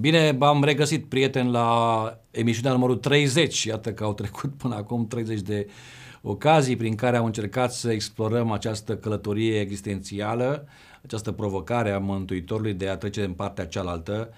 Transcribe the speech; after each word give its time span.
Bine, 0.00 0.32
v-am 0.32 0.64
regăsit, 0.64 1.04
prieten, 1.08 1.50
la 1.50 2.20
emisiunea 2.30 2.72
numărul 2.72 2.96
30. 2.96 3.64
Iată 3.64 3.92
că 3.92 4.04
au 4.04 4.14
trecut 4.14 4.52
până 4.56 4.74
acum 4.74 5.06
30 5.06 5.40
de 5.40 5.66
ocazii 6.22 6.76
prin 6.76 6.94
care 6.94 7.16
am 7.16 7.24
încercat 7.24 7.72
să 7.72 7.90
explorăm 7.90 8.50
această 8.50 8.96
călătorie 8.96 9.60
existențială, 9.60 10.66
această 11.02 11.32
provocare 11.32 11.90
a 11.90 11.98
Mântuitorului 11.98 12.74
de 12.74 12.88
a 12.88 12.96
trece 12.96 13.24
în 13.24 13.32
partea 13.32 13.66
cealaltă 13.66 14.28
uh, 14.30 14.36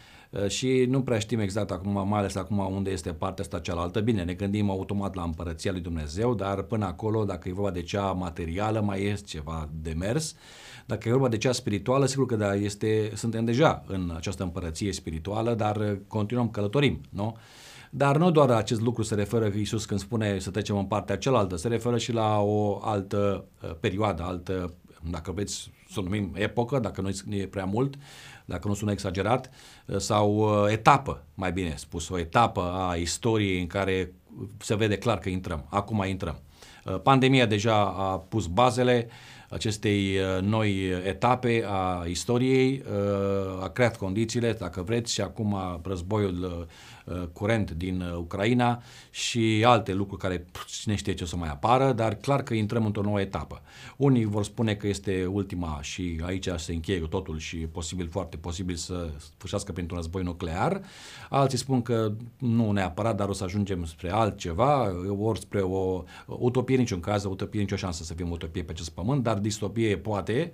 și 0.48 0.84
nu 0.88 1.02
prea 1.02 1.18
știm 1.18 1.38
exact 1.38 1.70
acum, 1.70 2.08
mai 2.08 2.18
ales 2.18 2.34
acum 2.34 2.58
unde 2.58 2.90
este 2.90 3.12
partea 3.12 3.44
asta 3.44 3.58
cealaltă. 3.58 4.00
Bine, 4.00 4.24
ne 4.24 4.32
gândim 4.32 4.70
automat 4.70 5.14
la 5.14 5.22
împărăția 5.22 5.72
lui 5.72 5.80
Dumnezeu, 5.80 6.34
dar 6.34 6.62
până 6.62 6.84
acolo, 6.84 7.24
dacă 7.24 7.48
e 7.48 7.52
vorba 7.52 7.70
de 7.70 7.82
cea 7.82 8.12
materială, 8.12 8.80
mai 8.80 9.02
este 9.02 9.26
ceva 9.26 9.68
de 9.82 9.94
mers. 9.98 10.34
Dacă 10.86 11.08
e 11.08 11.10
vorba 11.10 11.28
de 11.28 11.38
cea 11.38 11.52
spirituală, 11.52 12.06
sigur 12.06 12.26
că 12.26 12.36
da, 12.36 12.54
este, 12.54 13.12
suntem 13.14 13.44
deja 13.44 13.84
în 13.86 14.12
această 14.16 14.42
împărăție 14.42 14.92
spirituală, 14.92 15.54
dar 15.54 15.98
continuăm 16.06 16.48
călătorim, 16.48 17.00
nu? 17.10 17.36
Dar 17.90 18.16
nu 18.16 18.30
doar 18.30 18.50
acest 18.50 18.80
lucru 18.80 19.02
se 19.02 19.14
referă 19.14 19.50
că 19.50 19.56
Iisus 19.56 19.84
când 19.84 20.00
spune 20.00 20.38
să 20.38 20.50
trecem 20.50 20.76
în 20.76 20.84
partea 20.84 21.16
cealaltă, 21.16 21.56
se 21.56 21.68
referă 21.68 21.98
și 21.98 22.12
la 22.12 22.40
o 22.40 22.80
altă 22.82 23.44
uh, 23.62 23.70
perioadă, 23.80 24.22
altă, 24.22 24.74
dacă 25.10 25.32
vreți 25.32 25.70
să 25.90 26.00
o 26.00 26.02
numim 26.02 26.32
epocă, 26.34 26.78
dacă 26.78 27.00
nu 27.00 27.34
e 27.34 27.46
prea 27.46 27.64
mult, 27.64 27.94
dacă 28.44 28.68
nu 28.68 28.74
sună 28.74 28.90
exagerat, 28.90 29.50
uh, 29.86 29.96
sau 29.96 30.36
uh, 30.36 30.72
etapă, 30.72 31.24
mai 31.34 31.52
bine 31.52 31.74
spus, 31.76 32.08
o 32.08 32.18
etapă 32.18 32.60
a 32.60 32.94
istoriei 32.94 33.60
în 33.60 33.66
care 33.66 34.12
se 34.58 34.74
vede 34.74 34.98
clar 34.98 35.18
că 35.18 35.28
intrăm. 35.28 35.66
Acum 35.68 36.04
intrăm. 36.06 36.38
Pandemia 37.02 37.46
deja 37.46 37.74
a 37.74 38.18
pus 38.18 38.46
bazele, 38.46 39.08
acestei 39.52 40.16
uh, 40.16 40.42
noi 40.42 40.88
etape 41.06 41.64
a 41.66 42.04
istoriei, 42.06 42.82
uh, 42.86 43.62
a 43.62 43.68
creat 43.68 43.96
condițiile, 43.96 44.52
dacă 44.52 44.82
vreți, 44.82 45.12
și 45.12 45.20
acum 45.20 45.56
războiul 45.82 46.66
uh, 47.04 47.22
curent 47.32 47.70
din 47.70 48.04
Ucraina 48.16 48.82
și 49.10 49.62
alte 49.66 49.92
lucruri 49.94 50.20
care 50.20 50.46
cine 50.66 50.94
știe 50.94 51.14
ce 51.14 51.24
o 51.24 51.26
să 51.26 51.36
mai 51.36 51.48
apară, 51.48 51.92
dar 51.92 52.14
clar 52.14 52.42
că 52.42 52.54
intrăm 52.54 52.84
într-o 52.84 53.02
nouă 53.02 53.20
etapă. 53.20 53.62
Unii 53.96 54.24
vor 54.24 54.44
spune 54.44 54.74
că 54.74 54.86
este 54.86 55.24
ultima 55.32 55.78
și 55.82 56.20
aici 56.24 56.48
se 56.56 56.72
încheie 56.72 56.98
totul 56.98 57.38
și 57.38 57.56
e 57.56 57.66
posibil, 57.66 58.08
foarte 58.08 58.36
posibil 58.36 58.74
să 58.74 59.10
sfârșească 59.36 59.72
printr-un 59.72 59.96
război 59.96 60.22
nuclear. 60.22 60.80
Alții 61.28 61.58
spun 61.58 61.82
că 61.82 62.12
nu 62.38 62.70
neapărat, 62.70 63.16
dar 63.16 63.28
o 63.28 63.32
să 63.32 63.44
ajungem 63.44 63.84
spre 63.84 64.10
altceva, 64.10 64.92
ori 65.18 65.40
spre 65.40 65.60
o 65.60 66.02
utopie, 66.26 66.76
niciun 66.76 67.00
caz, 67.00 67.24
utopie, 67.24 67.60
nicio 67.60 67.76
șansă 67.76 68.04
să 68.04 68.14
fim 68.14 68.30
utopie 68.30 68.62
pe 68.62 68.72
acest 68.72 68.90
pământ, 68.90 69.22
dar 69.22 69.38
distopie 69.42 69.96
poate. 69.96 70.52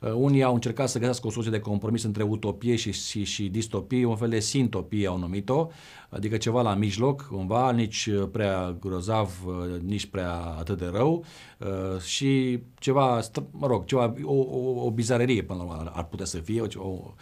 Uh, 0.00 0.12
unii 0.12 0.42
au 0.42 0.54
încercat 0.54 0.88
să 0.88 0.98
găsească 0.98 1.26
o 1.26 1.30
soluție 1.30 1.52
de 1.52 1.60
compromis 1.60 2.02
între 2.02 2.22
utopie 2.22 2.76
și, 2.76 2.92
și, 2.92 3.24
și 3.24 3.48
distopie, 3.48 4.04
un 4.04 4.16
fel 4.16 4.28
de 4.28 4.40
sintopie 4.40 5.06
au 5.06 5.18
numit-o, 5.18 5.68
adică 6.08 6.36
ceva 6.36 6.62
la 6.62 6.74
mijloc, 6.74 7.22
cumva, 7.22 7.70
nici 7.70 8.08
prea 8.32 8.76
grozav, 8.80 9.38
uh, 9.46 9.80
nici 9.80 10.06
prea 10.06 10.34
atât 10.34 10.78
de 10.78 10.90
rău 10.92 11.24
uh, 11.58 12.00
și 12.00 12.58
ceva, 12.78 13.20
mă 13.50 13.66
rog, 13.66 13.84
ceva, 13.84 14.14
o, 14.22 14.34
o, 14.34 14.84
o 14.84 14.90
bizarerie 14.90 15.42
până 15.42 15.58
la 15.58 15.64
urmă 15.64 15.90
ar 15.94 16.04
putea 16.04 16.26
să 16.26 16.38
fie, 16.38 16.60
o, 16.60 16.66
o, 16.76 17.14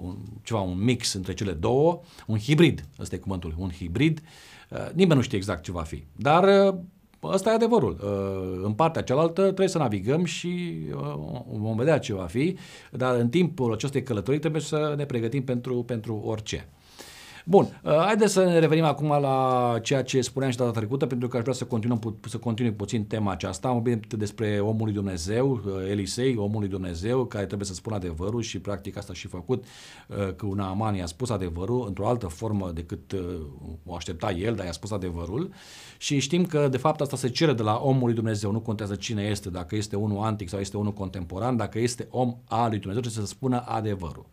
un, 0.00 0.16
ceva, 0.42 0.60
un 0.60 0.84
mix 0.84 1.12
între 1.12 1.34
cele 1.34 1.52
două, 1.52 2.00
un 2.26 2.38
hibrid, 2.38 2.84
ăsta 3.00 3.14
e 3.14 3.18
cuvântul, 3.18 3.54
un 3.58 3.70
hibrid, 3.70 4.22
nimeni 4.92 5.14
nu 5.14 5.22
știe 5.22 5.38
exact 5.38 5.62
ce 5.62 5.72
va 5.72 5.82
fi, 5.82 6.04
dar 6.16 6.74
Ăsta 7.32 7.50
e 7.50 7.54
adevărul. 7.54 7.96
Uh, 8.02 8.64
în 8.64 8.72
partea 8.72 9.02
cealaltă 9.02 9.42
trebuie 9.42 9.68
să 9.68 9.78
navigăm 9.78 10.24
și 10.24 10.76
uh, 10.94 11.14
vom 11.52 11.76
vedea 11.76 11.98
ce 11.98 12.14
va 12.14 12.24
fi, 12.24 12.56
dar 12.90 13.16
în 13.16 13.28
timpul 13.28 13.72
acestei 13.72 14.02
călătorii 14.02 14.40
trebuie 14.40 14.62
să 14.62 14.94
ne 14.96 15.04
pregătim 15.04 15.44
pentru, 15.44 15.82
pentru 15.82 16.22
orice. 16.24 16.68
Bun, 17.46 17.80
uh, 17.82 17.92
haideți 17.92 18.32
să 18.32 18.44
ne 18.44 18.58
revenim 18.58 18.84
acum 18.84 19.08
la 19.08 19.78
ceea 19.82 20.02
ce 20.02 20.20
spuneam 20.20 20.50
și 20.50 20.56
data 20.56 20.70
trecută, 20.70 21.06
pentru 21.06 21.28
că 21.28 21.36
aș 21.36 21.42
vrea 21.42 21.54
să 21.54 21.64
continuăm 21.64 22.16
să 22.28 22.38
continui 22.38 22.72
puțin 22.72 23.04
tema 23.04 23.30
aceasta. 23.30 23.68
Am 23.68 23.74
vorbit 23.74 24.12
despre 24.12 24.60
omul 24.60 24.84
lui 24.84 24.92
Dumnezeu, 24.92 25.50
uh, 25.50 25.90
Elisei, 25.90 26.36
omul 26.36 26.60
lui 26.60 26.68
Dumnezeu, 26.68 27.24
care 27.24 27.46
trebuie 27.46 27.66
să 27.66 27.74
spună 27.74 27.96
adevărul 27.96 28.42
și 28.42 28.58
practic 28.58 28.96
asta 28.96 29.12
și 29.12 29.26
făcut, 29.26 29.64
uh, 30.08 30.34
că 30.36 30.46
un 30.46 30.60
Aman 30.60 30.94
i-a 30.94 31.06
spus 31.06 31.30
adevărul 31.30 31.84
într-o 31.86 32.08
altă 32.08 32.26
formă 32.26 32.70
decât 32.74 33.14
o 33.86 33.94
aștepta 33.94 34.30
el, 34.30 34.54
dar 34.54 34.64
i-a 34.64 34.72
spus 34.72 34.90
adevărul. 34.90 35.50
Și 35.98 36.18
știm 36.18 36.44
că 36.44 36.68
de 36.68 36.76
fapt 36.76 37.00
asta 37.00 37.16
se 37.16 37.28
cere 37.28 37.52
de 37.52 37.62
la 37.62 37.80
omul 37.82 38.04
lui 38.04 38.14
Dumnezeu, 38.14 38.50
nu 38.50 38.60
contează 38.60 38.94
cine 38.94 39.22
este, 39.22 39.50
dacă 39.50 39.76
este 39.76 39.96
unul 39.96 40.22
antic 40.22 40.48
sau 40.48 40.60
este 40.60 40.76
unul 40.76 40.92
contemporan, 40.92 41.56
dacă 41.56 41.78
este 41.78 42.06
om 42.10 42.36
al 42.44 42.68
lui 42.68 42.78
Dumnezeu, 42.78 43.02
trebuie 43.02 43.26
să 43.26 43.34
spună 43.34 43.64
adevărul. 43.66 44.26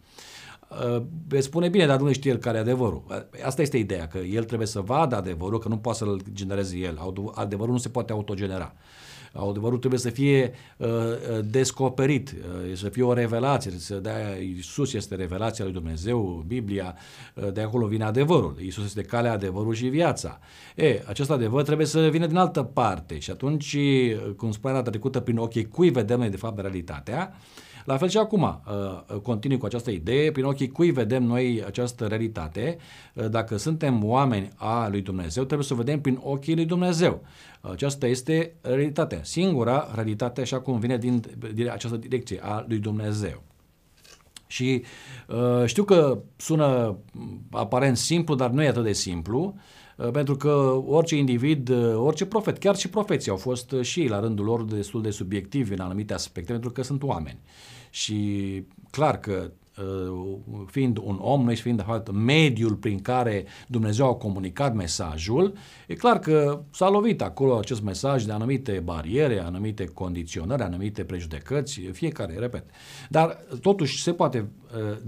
Uh, 0.72 1.02
veți 1.28 1.46
spune 1.46 1.70
bine, 1.70 1.86
dar 1.86 2.00
nu 2.00 2.12
știe 2.12 2.32
el 2.32 2.38
care 2.38 2.58
e 2.58 2.62
adevărul. 2.62 3.04
Uh, 3.10 3.46
asta 3.46 3.62
este 3.62 3.78
ideea, 3.78 4.08
că 4.08 4.18
el 4.18 4.44
trebuie 4.44 4.68
să 4.68 4.82
vadă 4.82 5.16
adevărul, 5.16 5.60
că 5.60 5.68
nu 5.68 5.78
poate 5.78 5.98
să-l 5.98 6.22
genereze 6.34 6.78
el. 6.78 7.00
Adevărul 7.34 7.74
nu 7.74 7.80
se 7.80 7.90
poate 7.90 8.12
autogenera. 8.12 8.74
Adevărul 9.34 9.78
trebuie 9.78 10.00
să 10.00 10.10
fie 10.10 10.54
uh, 10.78 10.88
uh 10.88 11.40
descoperit, 11.44 12.32
uh, 12.32 12.76
să 12.76 12.90
fie 12.90 13.04
o 13.04 13.14
revelație. 13.14 13.72
Să 13.72 13.96
dea, 13.96 14.36
Iisus 14.42 14.94
este 14.94 15.16
revelația 15.16 15.64
lui 15.64 15.74
Dumnezeu, 15.74 16.44
Biblia, 16.48 16.96
uh, 17.34 17.54
de 17.54 17.62
acolo 17.62 17.88
vine 17.88 18.04
adevărul. 18.04 18.58
Iisus 18.62 18.84
este 18.84 19.02
calea, 19.02 19.32
adevărul 19.32 19.74
și 19.74 19.88
viața. 19.88 20.40
E, 20.76 21.04
acest 21.08 21.32
adevăr 21.32 21.64
trebuie 21.64 21.88
să 21.88 22.08
vină 22.08 22.26
din 22.26 22.36
altă 22.38 22.64
parte 22.64 23.20
și 23.20 23.32
atunci, 23.32 23.78
cum 24.38 24.52
spunea 24.52 24.76
data 24.76 24.90
trecută, 24.90 25.20
prin 25.20 25.38
ochii 25.38 25.68
cui 25.68 25.90
vedem 25.90 26.20
noi 26.20 26.30
de 26.30 26.38
fapt 26.38 26.60
realitatea, 26.60 27.34
la 27.86 27.98
fel 27.98 28.10
și 28.10 28.18
acum, 28.18 28.42
uh, 29.10 29.18
continui 29.22 29.58
cu 29.58 29.66
această 29.66 29.92
idee, 29.92 30.32
prin 30.32 30.46
ochii 30.46 30.68
cui 30.68 30.92
vedem 30.92 31.24
noi 31.24 31.64
această 31.66 32.06
realitate, 32.06 32.78
uh, 33.14 33.30
dacă 33.30 33.58
suntem 33.58 34.04
oameni 34.04 34.50
a 34.56 34.88
lui 34.88 35.02
Dumnezeu, 35.02 35.44
trebuie 35.44 35.68
să 35.68 35.74
o 35.74 35.78
vedem 35.78 36.02
prin 36.02 36.20
ochii 36.24 36.56
lui 36.56 36.66
Dumnezeu. 36.66 37.22
Aceasta 37.62 38.08
este 38.08 38.54
realitatea, 38.62 39.20
singura 39.24 39.92
realitate 39.94 40.42
așa 40.42 40.60
cum 40.60 40.80
vine 40.80 40.98
din, 40.98 41.24
din 41.54 41.70
această 41.70 41.98
direcție 41.98 42.40
a 42.44 42.66
lui 42.68 42.78
Dumnezeu. 42.78 43.44
Și 44.48 44.84
uh, 45.28 45.66
știu 45.66 45.84
că 45.84 46.20
sună 46.36 46.98
aparent 47.52 47.98
simplu, 47.98 48.36
dar 48.36 48.50
nu 48.50 48.64
e 48.64 48.68
atât 48.68 48.84
de 48.84 48.94
simplu, 48.94 49.54
uh, 49.56 49.62
pentru 50.12 50.36
că 50.36 50.82
orice 50.88 51.16
individ, 51.16 51.70
uh, 51.70 51.96
orice 51.96 52.26
profet, 52.26 52.58
chiar 52.58 52.76
și 52.76 52.90
profeții 52.90 53.32
au 53.32 53.38
fost 53.38 53.74
și 53.82 54.00
ei 54.00 54.08
la 54.08 54.20
rândul 54.20 54.46
lor 54.46 54.64
destul 54.64 55.02
de 55.02 55.10
subiectivi 55.10 55.74
în 55.74 55.80
anumite 55.80 56.14
aspecte, 56.14 56.52
pentru 56.52 56.72
că 56.72 56.84
sunt 56.84 57.04
oameni. 57.04 57.40
Și 57.90 58.64
clar 58.90 59.20
că 59.20 59.52
uh, 59.52 59.61
fiind 60.66 60.98
un 60.98 61.18
om, 61.22 61.44
noi 61.44 61.56
fiind 61.56 61.78
de 61.78 61.84
fapt 61.84 62.12
mediul 62.12 62.76
prin 62.76 63.00
care 63.00 63.46
Dumnezeu 63.68 64.10
a 64.10 64.16
comunicat 64.16 64.76
mesajul, 64.76 65.54
e 65.88 65.94
clar 65.94 66.20
că 66.20 66.62
s-a 66.72 66.90
lovit 66.90 67.22
acolo 67.22 67.58
acest 67.58 67.82
mesaj 67.82 68.24
de 68.24 68.32
anumite 68.32 68.82
bariere, 68.84 69.40
anumite 69.40 69.86
condiționări, 69.86 70.62
anumite 70.62 71.04
prejudecăți, 71.04 71.80
fiecare, 71.80 72.36
repet. 72.40 72.66
Dar 73.10 73.46
totuși 73.62 74.02
se 74.02 74.14
poate 74.14 74.50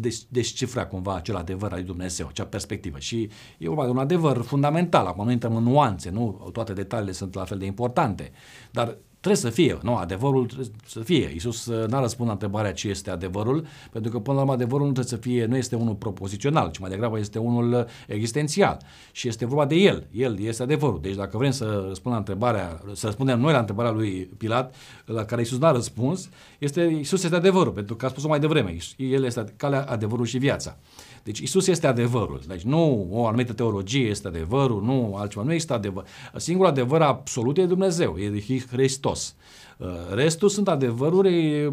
uh, 0.02 0.20
descifra 0.30 0.86
cumva 0.86 1.16
acel 1.16 1.36
adevăr 1.36 1.72
al 1.72 1.78
lui 1.78 1.86
Dumnezeu, 1.86 2.28
acea 2.28 2.46
perspectivă. 2.46 3.00
Și 3.00 3.30
e 3.58 3.68
vorba 3.68 3.84
de 3.84 3.90
un 3.90 3.98
adevăr 3.98 4.42
fundamental, 4.42 5.06
acum 5.06 5.26
nu 5.26 5.32
intrăm 5.32 5.56
în 5.56 5.64
nuanțe, 5.64 6.10
nu 6.10 6.50
toate 6.52 6.74
detaliile 6.74 7.12
sunt 7.12 7.34
la 7.34 7.46
fel 7.46 7.58
de 7.58 7.66
importante, 7.66 8.32
dar 8.72 8.98
Trebuie 9.24 9.44
să 9.44 9.50
fie, 9.50 9.78
nu, 9.82 9.96
adevărul 9.96 10.46
trebuie 10.46 10.68
să 10.86 11.00
fie. 11.00 11.30
Iisus 11.32 11.66
uh, 11.66 11.88
n-a 11.88 12.00
răspuns 12.00 12.28
la 12.28 12.34
întrebarea 12.34 12.74
ce 12.74 12.88
este 12.88 13.10
adevărul, 13.10 13.66
pentru 13.92 14.12
că 14.12 14.20
până 14.20 14.36
la 14.36 14.42
urmă 14.42 14.54
adevărul 14.54 14.86
nu 14.86 14.92
trebuie 14.92 15.20
să 15.20 15.28
fie, 15.28 15.46
nu 15.46 15.58
este 15.58 15.76
unul 15.76 15.96
propozițional, 15.96 16.72
ci 16.72 16.78
mai 16.78 16.90
degrabă 16.90 17.20
este 17.20 17.40
unul 17.40 17.74
uh, 17.74 17.84
existențial. 18.08 18.78
Și 19.12 19.28
este 19.28 19.46
vorba 19.46 19.66
de 19.66 19.76
el. 19.76 20.08
El 20.12 20.40
este 20.40 20.64
adevărul. 20.64 21.00
Deci 21.02 21.16
dacă 21.16 21.38
vrem 21.38 21.52
să 21.52 21.66
răspundem 21.88 22.12
la 22.12 22.18
întrebarea, 22.18 22.82
să 22.94 23.06
răspundem 23.06 23.40
noi 23.40 23.52
la 23.52 23.60
întrebarea 23.60 23.92
lui 23.92 24.30
Pilat, 24.38 24.76
la 25.06 25.26
care 25.26 25.42
Iisus 25.42 25.60
n-a 25.60 25.72
răspuns, 25.72 26.30
este 26.60 26.82
Iisus 26.82 27.24
este 27.24 27.36
adevărul, 27.36 27.72
pentru 27.74 27.96
că 27.96 28.06
a 28.06 28.10
spus-o 28.10 28.28
mai 28.28 28.40
devreme. 28.40 28.78
El 28.98 29.24
este 29.24 29.54
calea, 29.58 29.86
adevărul 29.90 30.26
și 30.26 30.38
viața. 30.38 30.78
Deci 31.24 31.40
Isus 31.40 31.68
este 31.68 31.88
adevărul. 31.88 32.42
Deci 32.48 32.62
nu 32.62 33.08
o 33.12 33.28
anumită 33.28 33.54
teologie 33.54 34.08
este 34.08 34.28
adevărul, 34.28 34.84
nu 34.84 35.16
altceva. 35.16 35.44
Nu 35.44 35.52
există 35.52 35.74
adevăr. 35.74 36.06
Singurul 36.36 36.72
adevăr 36.72 37.02
absolut 37.02 37.58
e 37.58 37.66
Dumnezeu, 37.66 38.18
e 38.18 38.60
Hristos. 38.72 39.36
Uh, 39.78 39.88
restul 40.14 40.50
sunt 40.50 40.68
adevăruri, 40.68 41.66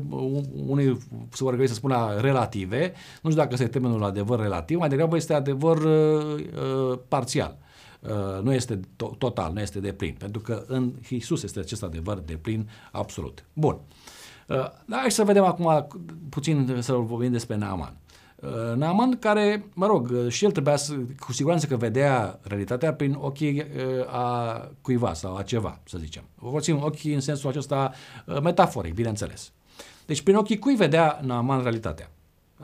unii 0.66 0.98
se 1.30 1.44
vor 1.44 1.66
să 1.66 1.74
spună 1.74 2.18
relative, 2.20 2.92
nu 3.22 3.30
știu 3.30 3.42
dacă 3.42 3.52
este 3.52 3.66
termenul 3.66 4.04
adevăr 4.04 4.40
relativ, 4.40 4.78
mai 4.78 4.88
degrabă 4.88 5.16
este 5.16 5.34
adevăr 5.34 5.76
uh, 5.76 6.34
uh 6.34 6.98
parțial. 7.08 7.58
Uh, 8.00 8.42
nu 8.42 8.52
este 8.52 8.80
to- 8.80 9.18
total, 9.18 9.52
nu 9.52 9.60
este 9.60 9.80
de 9.80 9.92
plin, 9.92 10.14
pentru 10.18 10.40
că 10.40 10.64
în 10.66 10.92
Isus 11.08 11.42
este 11.42 11.58
acest 11.58 11.82
adevăr 11.82 12.18
de 12.18 12.34
plin 12.34 12.70
absolut. 12.92 13.44
Bun. 13.52 13.78
Uh, 14.48 14.70
hai 14.90 15.10
să 15.10 15.24
vedem 15.24 15.44
acum 15.44 15.86
puțin 16.28 16.76
să 16.80 16.92
vorbim 16.92 17.32
despre 17.32 17.56
Naaman. 17.56 17.96
Uh, 18.40 18.76
Naaman 18.76 19.18
care, 19.18 19.64
mă 19.74 19.86
rog, 19.86 20.10
uh, 20.10 20.28
și 20.28 20.44
el 20.44 20.50
trebuia 20.50 20.76
să, 20.76 20.94
cu 21.18 21.32
siguranță 21.32 21.66
că 21.66 21.76
vedea 21.76 22.38
realitatea 22.42 22.94
prin 22.94 23.16
ochii 23.18 23.58
uh, 23.58 24.14
a 24.14 24.68
cuiva 24.82 25.12
sau 25.14 25.36
a 25.36 25.42
ceva, 25.42 25.80
să 25.84 25.98
zicem. 25.98 26.22
Folosim 26.38 26.82
ochii 26.82 27.14
în 27.14 27.20
sensul 27.20 27.48
acesta 27.48 27.92
metaforic, 28.42 28.94
bineînțeles. 28.94 29.52
Deci 30.06 30.22
prin 30.22 30.36
ochii 30.36 30.58
cui 30.58 30.74
vedea 30.74 31.20
Naaman 31.22 31.62
realitatea? 31.62 32.10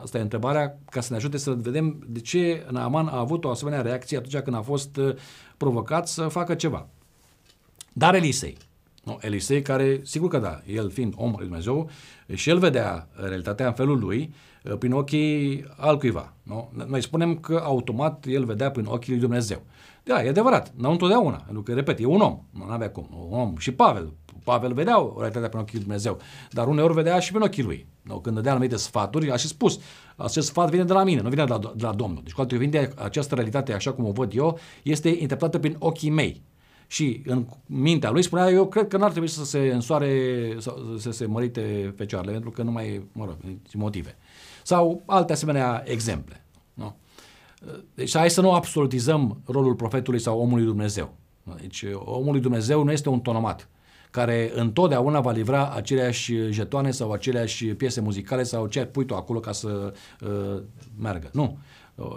Asta 0.01 0.17
e 0.17 0.21
întrebarea 0.21 0.77
ca 0.89 1.01
să 1.01 1.07
ne 1.11 1.17
ajute 1.17 1.37
să 1.37 1.51
vedem 1.51 2.03
de 2.07 2.19
ce 2.19 2.65
Naaman 2.71 3.07
a 3.07 3.19
avut 3.19 3.43
o 3.45 3.49
asemenea 3.49 3.81
reacție 3.81 4.17
atunci 4.17 4.37
când 4.37 4.55
a 4.55 4.61
fost 4.61 4.97
uh, 4.97 5.15
provocat 5.57 6.07
să 6.07 6.27
facă 6.27 6.55
ceva. 6.55 6.87
Dar 7.93 8.15
Elisei, 8.15 8.57
nu, 9.03 9.17
Elisei 9.21 9.61
care, 9.61 9.99
sigur 10.03 10.29
că 10.29 10.37
da, 10.37 10.61
el 10.65 10.89
fiind 10.89 11.13
om 11.17 11.35
al 11.35 11.43
Dumnezeu, 11.43 11.89
și 12.33 12.49
el 12.49 12.57
vedea 12.57 13.07
realitatea 13.15 13.67
în 13.67 13.73
felul 13.73 13.99
lui, 13.99 14.21
uh, 14.21 14.35
prin 14.75 14.91
ochii 14.91 15.65
altcuiva. 15.77 16.33
Nu? 16.43 16.71
Noi 16.87 17.01
spunem 17.01 17.35
că 17.35 17.61
automat 17.63 18.25
el 18.27 18.45
vedea 18.45 18.71
prin 18.71 18.85
ochii 18.85 19.11
lui 19.11 19.21
Dumnezeu. 19.21 19.61
Da, 20.03 20.23
e 20.23 20.29
adevărat, 20.29 20.73
nu 20.75 20.91
întotdeauna, 20.91 21.37
pentru 21.37 21.61
că, 21.61 21.73
repet, 21.73 21.99
e 21.99 22.05
un 22.05 22.21
om, 22.21 22.39
nu 22.51 22.63
avea 22.69 22.89
cum, 22.89 23.27
un 23.29 23.39
om. 23.39 23.53
Și 23.57 23.71
Pavel, 23.71 24.13
Pavel 24.43 24.73
vedea 24.73 25.01
o 25.01 25.13
realitate 25.17 25.47
prin 25.47 25.59
ochii 25.59 25.73
lui 25.73 25.83
Dumnezeu, 25.83 26.17
dar 26.51 26.67
uneori 26.67 26.93
vedea 26.93 27.19
și 27.19 27.31
prin 27.31 27.43
ochii 27.43 27.63
lui. 27.63 27.87
No, 28.01 28.19
când 28.19 28.35
dădea 28.35 28.51
anumite 28.51 28.75
sfaturi, 28.75 29.31
a 29.31 29.35
și 29.35 29.47
spus, 29.47 29.79
acest 30.15 30.47
sfat 30.47 30.69
vine 30.69 30.83
de 30.83 30.93
la 30.93 31.03
mine, 31.03 31.21
nu 31.21 31.29
vine 31.29 31.45
de 31.45 31.51
la, 31.51 31.57
de 31.57 31.85
la 31.85 31.93
Domnul. 31.93 32.21
Deci, 32.23 32.33
cu 32.33 32.41
alte 32.41 32.53
cuvinte, 32.53 32.91
această 32.95 33.35
realitate, 33.35 33.73
așa 33.73 33.93
cum 33.93 34.05
o 34.05 34.11
văd 34.11 34.31
eu, 34.35 34.59
este 34.83 35.09
interpretată 35.09 35.59
prin 35.59 35.75
ochii 35.79 36.09
mei. 36.09 36.41
Și 36.87 37.21
în 37.25 37.45
mintea 37.65 38.11
lui 38.11 38.23
spunea, 38.23 38.49
eu 38.49 38.67
cred 38.67 38.87
că 38.87 38.97
n-ar 38.97 39.09
trebui 39.09 39.29
să 39.29 39.45
se 39.45 39.59
însoare, 39.73 40.11
să, 40.57 40.73
să 40.97 41.11
se 41.11 41.25
mărite 41.25 41.93
fecioarele, 41.95 42.31
pentru 42.31 42.49
că 42.49 42.63
nu 42.63 42.71
mai, 42.71 43.07
mă 43.11 43.25
rog, 43.25 43.37
motive. 43.73 44.17
Sau 44.67 45.03
alte 45.05 45.33
asemenea 45.33 45.83
exemple. 45.85 46.45
Nu? 46.73 46.95
Deci 47.93 48.17
hai 48.17 48.29
să 48.29 48.41
nu 48.41 48.51
absolutizăm 48.51 49.41
rolul 49.45 49.75
profetului 49.75 50.19
sau 50.19 50.39
omului 50.39 50.65
Dumnezeu. 50.65 51.13
Deci 51.61 51.85
omul 51.95 52.31
lui 52.31 52.41
Dumnezeu 52.41 52.83
nu 52.83 52.91
este 52.91 53.09
un 53.09 53.19
tonomat 53.19 53.69
care 54.11 54.51
întotdeauna 54.55 55.19
va 55.19 55.31
livra 55.31 55.69
aceleași 55.69 56.51
jetoane 56.51 56.91
sau 56.91 57.11
aceleași 57.11 57.65
piese 57.65 58.01
muzicale 58.01 58.43
sau 58.43 58.67
ce 58.67 58.85
pui 58.85 59.05
tu 59.05 59.15
acolo 59.15 59.39
ca 59.39 59.51
să 59.51 59.93
uh, 60.21 60.61
meargă. 60.99 61.29
Nu. 61.33 61.57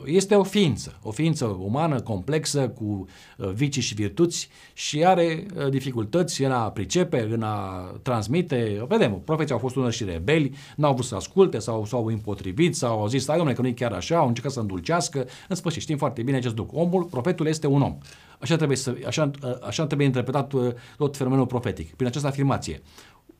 Este 0.04 0.34
o 0.34 0.42
ființă, 0.42 0.98
o 1.02 1.10
ființă 1.10 1.44
umană, 1.44 2.00
complexă, 2.00 2.68
cu 2.68 3.06
uh, 3.36 3.48
vicii 3.48 3.82
și 3.82 3.94
virtuți 3.94 4.48
și 4.72 5.04
are 5.04 5.46
uh, 5.56 5.68
dificultăți 5.68 6.42
în 6.42 6.50
a 6.52 6.70
pricepe, 6.70 7.28
în 7.30 7.42
a 7.42 7.84
transmite. 8.02 8.84
Vedem, 8.88 9.20
profeții 9.24 9.52
au 9.52 9.58
fost 9.58 9.76
unor 9.76 9.92
și 9.92 10.04
rebeli, 10.04 10.54
n-au 10.76 10.92
vrut 10.92 11.04
să 11.04 11.14
asculte 11.14 11.58
sau 11.58 11.84
s-au 11.84 12.06
împotrivit 12.06 12.76
sau 12.76 13.00
au 13.00 13.06
zis, 13.06 13.22
stai 13.22 13.36
domnule, 13.36 13.56
că 13.56 13.62
nu 13.62 13.68
e 13.68 13.72
chiar 13.72 13.92
așa, 13.92 14.16
au 14.16 14.26
încercat 14.26 14.52
să 14.52 14.60
îndulcească. 14.60 15.26
În 15.48 15.56
sfârșit, 15.56 15.82
știm 15.82 15.96
foarte 15.96 16.22
bine 16.22 16.36
acest 16.36 16.56
lucru. 16.56 16.76
Omul, 16.76 17.04
profetul 17.04 17.46
este 17.46 17.66
un 17.66 17.82
om. 17.82 17.98
Așa 18.38 18.56
trebuie, 18.56 18.76
să, 18.76 18.96
așa, 19.06 19.30
uh, 19.44 19.66
așa 19.66 19.86
trebuie 19.86 20.06
interpretat 20.06 20.54
tot 20.96 21.16
fenomenul 21.16 21.46
profetic, 21.46 21.94
prin 21.94 22.06
această 22.06 22.28
afirmație. 22.28 22.82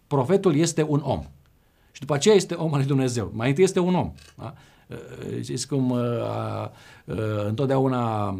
Profetul 0.06 0.56
este 0.56 0.82
un 0.88 1.00
om. 1.04 1.20
Și 1.92 2.00
după 2.00 2.14
aceea 2.14 2.34
este 2.34 2.54
om 2.54 2.72
al 2.72 2.78
lui 2.78 2.88
Dumnezeu. 2.88 3.30
Mai 3.34 3.48
întâi 3.48 3.64
este 3.64 3.80
un 3.80 3.94
om. 3.94 4.12
Da? 4.36 4.54
Uh, 4.90 5.42
știți 5.42 5.68
cum 5.68 5.90
uh, 5.90 6.00
uh, 7.04 7.16
întotdeauna 7.46 8.38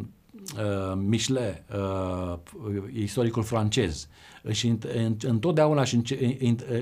Michelet, 0.94 1.64
istoricul 2.92 3.42
francez, 3.42 4.08
și 4.50 4.78
întotdeauna 5.22 5.84
și 5.84 6.02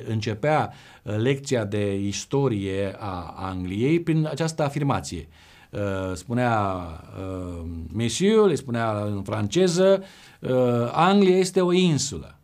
începea 0.09 0.73
lecția 1.03 1.65
de 1.65 1.99
istorie 1.99 2.97
a 2.99 3.35
Angliei 3.37 4.01
prin 4.01 4.27
această 4.31 4.63
afirmație. 4.63 5.29
Spunea 6.15 6.77
Monsieur, 7.93 8.49
le 8.49 8.55
spunea 8.55 9.03
în 9.03 9.23
franceză, 9.23 10.03
Anglia 10.93 11.37
este 11.37 11.61
o 11.61 11.73
insulă. 11.73 12.39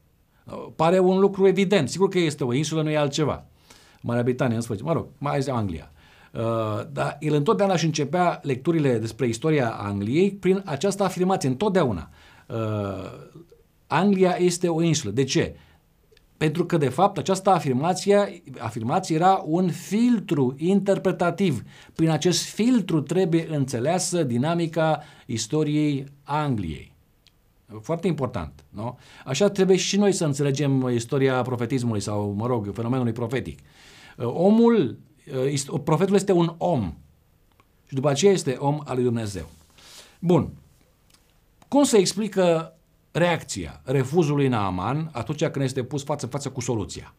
Pare 0.77 0.99
un 0.99 1.19
lucru 1.19 1.47
evident. 1.47 1.89
Sigur 1.89 2.09
că 2.09 2.19
este 2.19 2.45
o 2.45 2.53
insulă, 2.53 2.83
nu 2.83 2.91
e 2.91 2.97
altceva. 2.97 3.45
Marea 4.01 4.23
Britanie, 4.23 4.57
în 4.57 4.63
sfârșit. 4.63 4.85
Mă 4.85 4.93
rog, 4.93 5.07
mai 5.19 5.39
este 5.39 5.51
Anglia. 5.51 5.93
Uh, 6.35 6.83
dar 6.93 7.17
el 7.21 7.35
întotdeauna 7.35 7.75
își 7.75 7.85
începea 7.85 8.41
lecturile 8.43 8.99
despre 8.99 9.27
istoria 9.27 9.71
Angliei 9.71 10.31
prin 10.33 10.63
această 10.65 11.03
afirmație, 11.03 11.49
întotdeauna. 11.49 12.11
Uh, 12.49 12.57
Anglia 13.87 14.37
este 14.39 14.69
o 14.69 14.83
insulă. 14.83 15.13
De 15.13 15.25
ce? 15.25 15.57
Pentru 16.37 16.67
că, 16.67 16.77
de 16.77 16.89
fapt, 16.89 17.19
această 17.19 17.51
afirmație, 17.51 18.43
afirmație 18.59 19.17
era 19.17 19.43
un 19.47 19.71
filtru 19.71 20.55
interpretativ. 20.59 21.63
Prin 21.95 22.09
acest 22.09 22.43
filtru 22.43 23.01
trebuie 23.01 23.47
înțeleasă 23.51 24.23
dinamica 24.23 25.03
istoriei 25.27 26.05
Angliei. 26.23 26.93
Foarte 27.81 28.07
important, 28.07 28.65
nu? 28.69 28.99
Așa 29.25 29.49
trebuie 29.49 29.77
și 29.77 29.97
noi 29.97 30.13
să 30.13 30.25
înțelegem 30.25 30.89
istoria 30.89 31.43
profetismului 31.43 32.01
sau, 32.01 32.35
mă 32.37 32.47
rog, 32.47 32.71
fenomenului 32.73 33.13
profetic. 33.13 33.59
Uh, 34.17 34.27
omul 34.27 34.81
Uh, 34.87 35.04
profetul 35.85 36.15
este 36.15 36.33
un 36.33 36.55
om 36.59 36.95
și 37.87 37.95
după 37.95 38.09
aceea 38.09 38.33
este 38.33 38.57
om 38.59 38.81
al 38.85 38.95
lui 38.95 39.05
Dumnezeu. 39.05 39.49
Bun. 40.19 40.53
Cum 41.69 41.83
se 41.83 41.99
explică 41.99 42.77
reacția 43.13 43.81
refuzului 43.85 44.49
Naaman 44.49 45.11
atunci 45.13 45.45
când 45.45 45.65
este 45.65 45.83
pus 45.83 46.05
față 46.05 46.25
în 46.25 46.31
față 46.31 46.51
cu 46.51 46.61
soluția? 46.61 47.15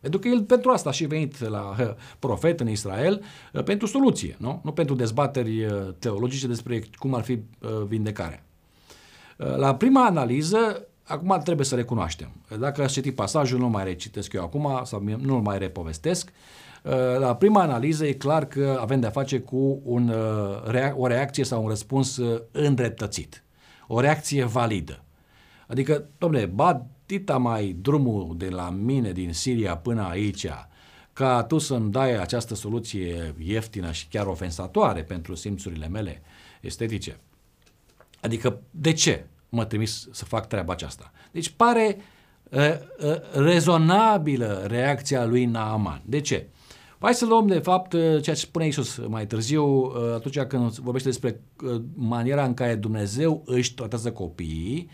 Pentru 0.00 0.20
că 0.20 0.28
el 0.28 0.42
pentru 0.42 0.70
asta 0.70 0.88
a 0.88 0.92
și 0.92 1.04
venit 1.04 1.38
la 1.38 1.76
uh, 1.78 1.90
profet 2.18 2.60
în 2.60 2.68
Israel, 2.68 3.22
uh, 3.52 3.62
pentru 3.62 3.86
soluție, 3.86 4.36
nu? 4.38 4.60
Nu 4.64 4.72
pentru 4.72 4.94
dezbateri 4.94 5.66
teologice 5.98 6.46
despre 6.46 6.82
cum 6.98 7.14
ar 7.14 7.22
fi 7.22 7.38
vindecarea. 7.86 8.44
La 9.36 9.74
prima 9.74 10.04
analiză, 10.04 10.86
acum 11.04 11.40
trebuie 11.44 11.66
să 11.66 11.74
recunoaștem. 11.74 12.30
Dacă 12.58 12.82
ați 12.82 12.92
citit 12.92 13.14
pasajul, 13.14 13.58
nu 13.58 13.68
mai 13.68 13.84
recitesc 13.84 14.32
eu 14.32 14.42
acum, 14.42 14.80
sau 14.84 15.02
nu-l 15.02 15.40
mai 15.40 15.58
repovestesc, 15.58 16.30
Uh, 16.30 16.60
la 17.18 17.36
prima 17.36 17.62
analiză 17.62 18.06
e 18.06 18.12
clar 18.12 18.46
că 18.46 18.78
avem 18.80 19.00
de-a 19.00 19.10
face 19.10 19.40
cu 19.40 19.80
un, 19.84 20.08
uh, 20.08 20.92
o 20.96 21.06
reacție 21.06 21.44
sau 21.44 21.62
un 21.62 21.68
răspuns 21.68 22.16
uh, 22.16 22.42
îndreptățit. 22.50 23.44
O 23.86 24.00
reacție 24.00 24.44
validă. 24.44 25.04
Adică, 25.66 26.08
domnule, 26.18 26.46
batita 26.46 27.36
mai 27.36 27.76
drumul 27.80 28.34
de 28.36 28.48
la 28.48 28.70
mine 28.70 29.12
din 29.12 29.32
Siria 29.32 29.76
până 29.76 30.08
aici, 30.08 30.46
ca 31.12 31.42
tu 31.42 31.58
să-mi 31.58 31.90
dai 31.90 32.20
această 32.20 32.54
soluție 32.54 33.34
ieftină 33.38 33.92
și 33.92 34.08
chiar 34.08 34.26
ofensatoare 34.26 35.02
pentru 35.02 35.34
simțurile 35.34 35.88
mele 35.88 36.22
estetice. 36.60 37.18
Adică, 38.20 38.60
de 38.70 38.92
ce 38.92 39.26
mă 39.48 39.64
trimis 39.64 40.08
să 40.12 40.24
fac 40.24 40.46
treaba 40.46 40.72
aceasta? 40.72 41.12
Deci 41.30 41.48
pare 41.48 41.96
uh, 42.50 42.60
uh, 42.60 43.16
rezonabilă 43.32 44.64
reacția 44.66 45.24
lui 45.24 45.44
Naaman. 45.44 46.02
De 46.04 46.20
ce? 46.20 46.46
Hai 47.02 47.14
să 47.14 47.26
luăm, 47.26 47.46
de 47.46 47.58
fapt, 47.58 47.92
uh, 47.92 48.00
ceea 48.00 48.20
ce 48.20 48.34
spune 48.34 48.64
Iisus 48.64 49.00
mai 49.08 49.26
târziu, 49.26 49.64
uh, 49.64 49.92
atunci 50.14 50.38
când 50.40 50.70
vorbește 50.70 51.08
despre 51.08 51.40
uh, 51.64 51.82
maniera 51.94 52.44
în 52.44 52.54
care 52.54 52.74
Dumnezeu 52.74 53.42
își 53.46 53.74
tratează 53.74 54.12
copiii, 54.12 54.90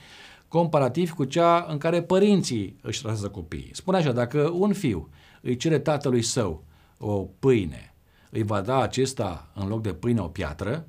comparativ 0.48 1.12
cu 1.12 1.24
cea 1.24 1.66
în 1.68 1.78
care 1.78 2.02
părinții 2.02 2.76
își 2.82 3.00
tratează 3.00 3.28
copiii. 3.28 3.70
Spune 3.72 3.96
așa, 3.96 4.12
dacă 4.12 4.50
un 4.54 4.72
fiu 4.72 5.08
îi 5.40 5.56
cere 5.56 5.78
tatălui 5.78 6.22
său 6.22 6.64
o 6.98 7.28
pâine, 7.38 7.94
îi 8.30 8.42
va 8.42 8.60
da 8.60 8.80
acesta 8.80 9.50
în 9.54 9.68
loc 9.68 9.82
de 9.82 9.92
pâine 9.92 10.20
o 10.20 10.28
piatră? 10.28 10.86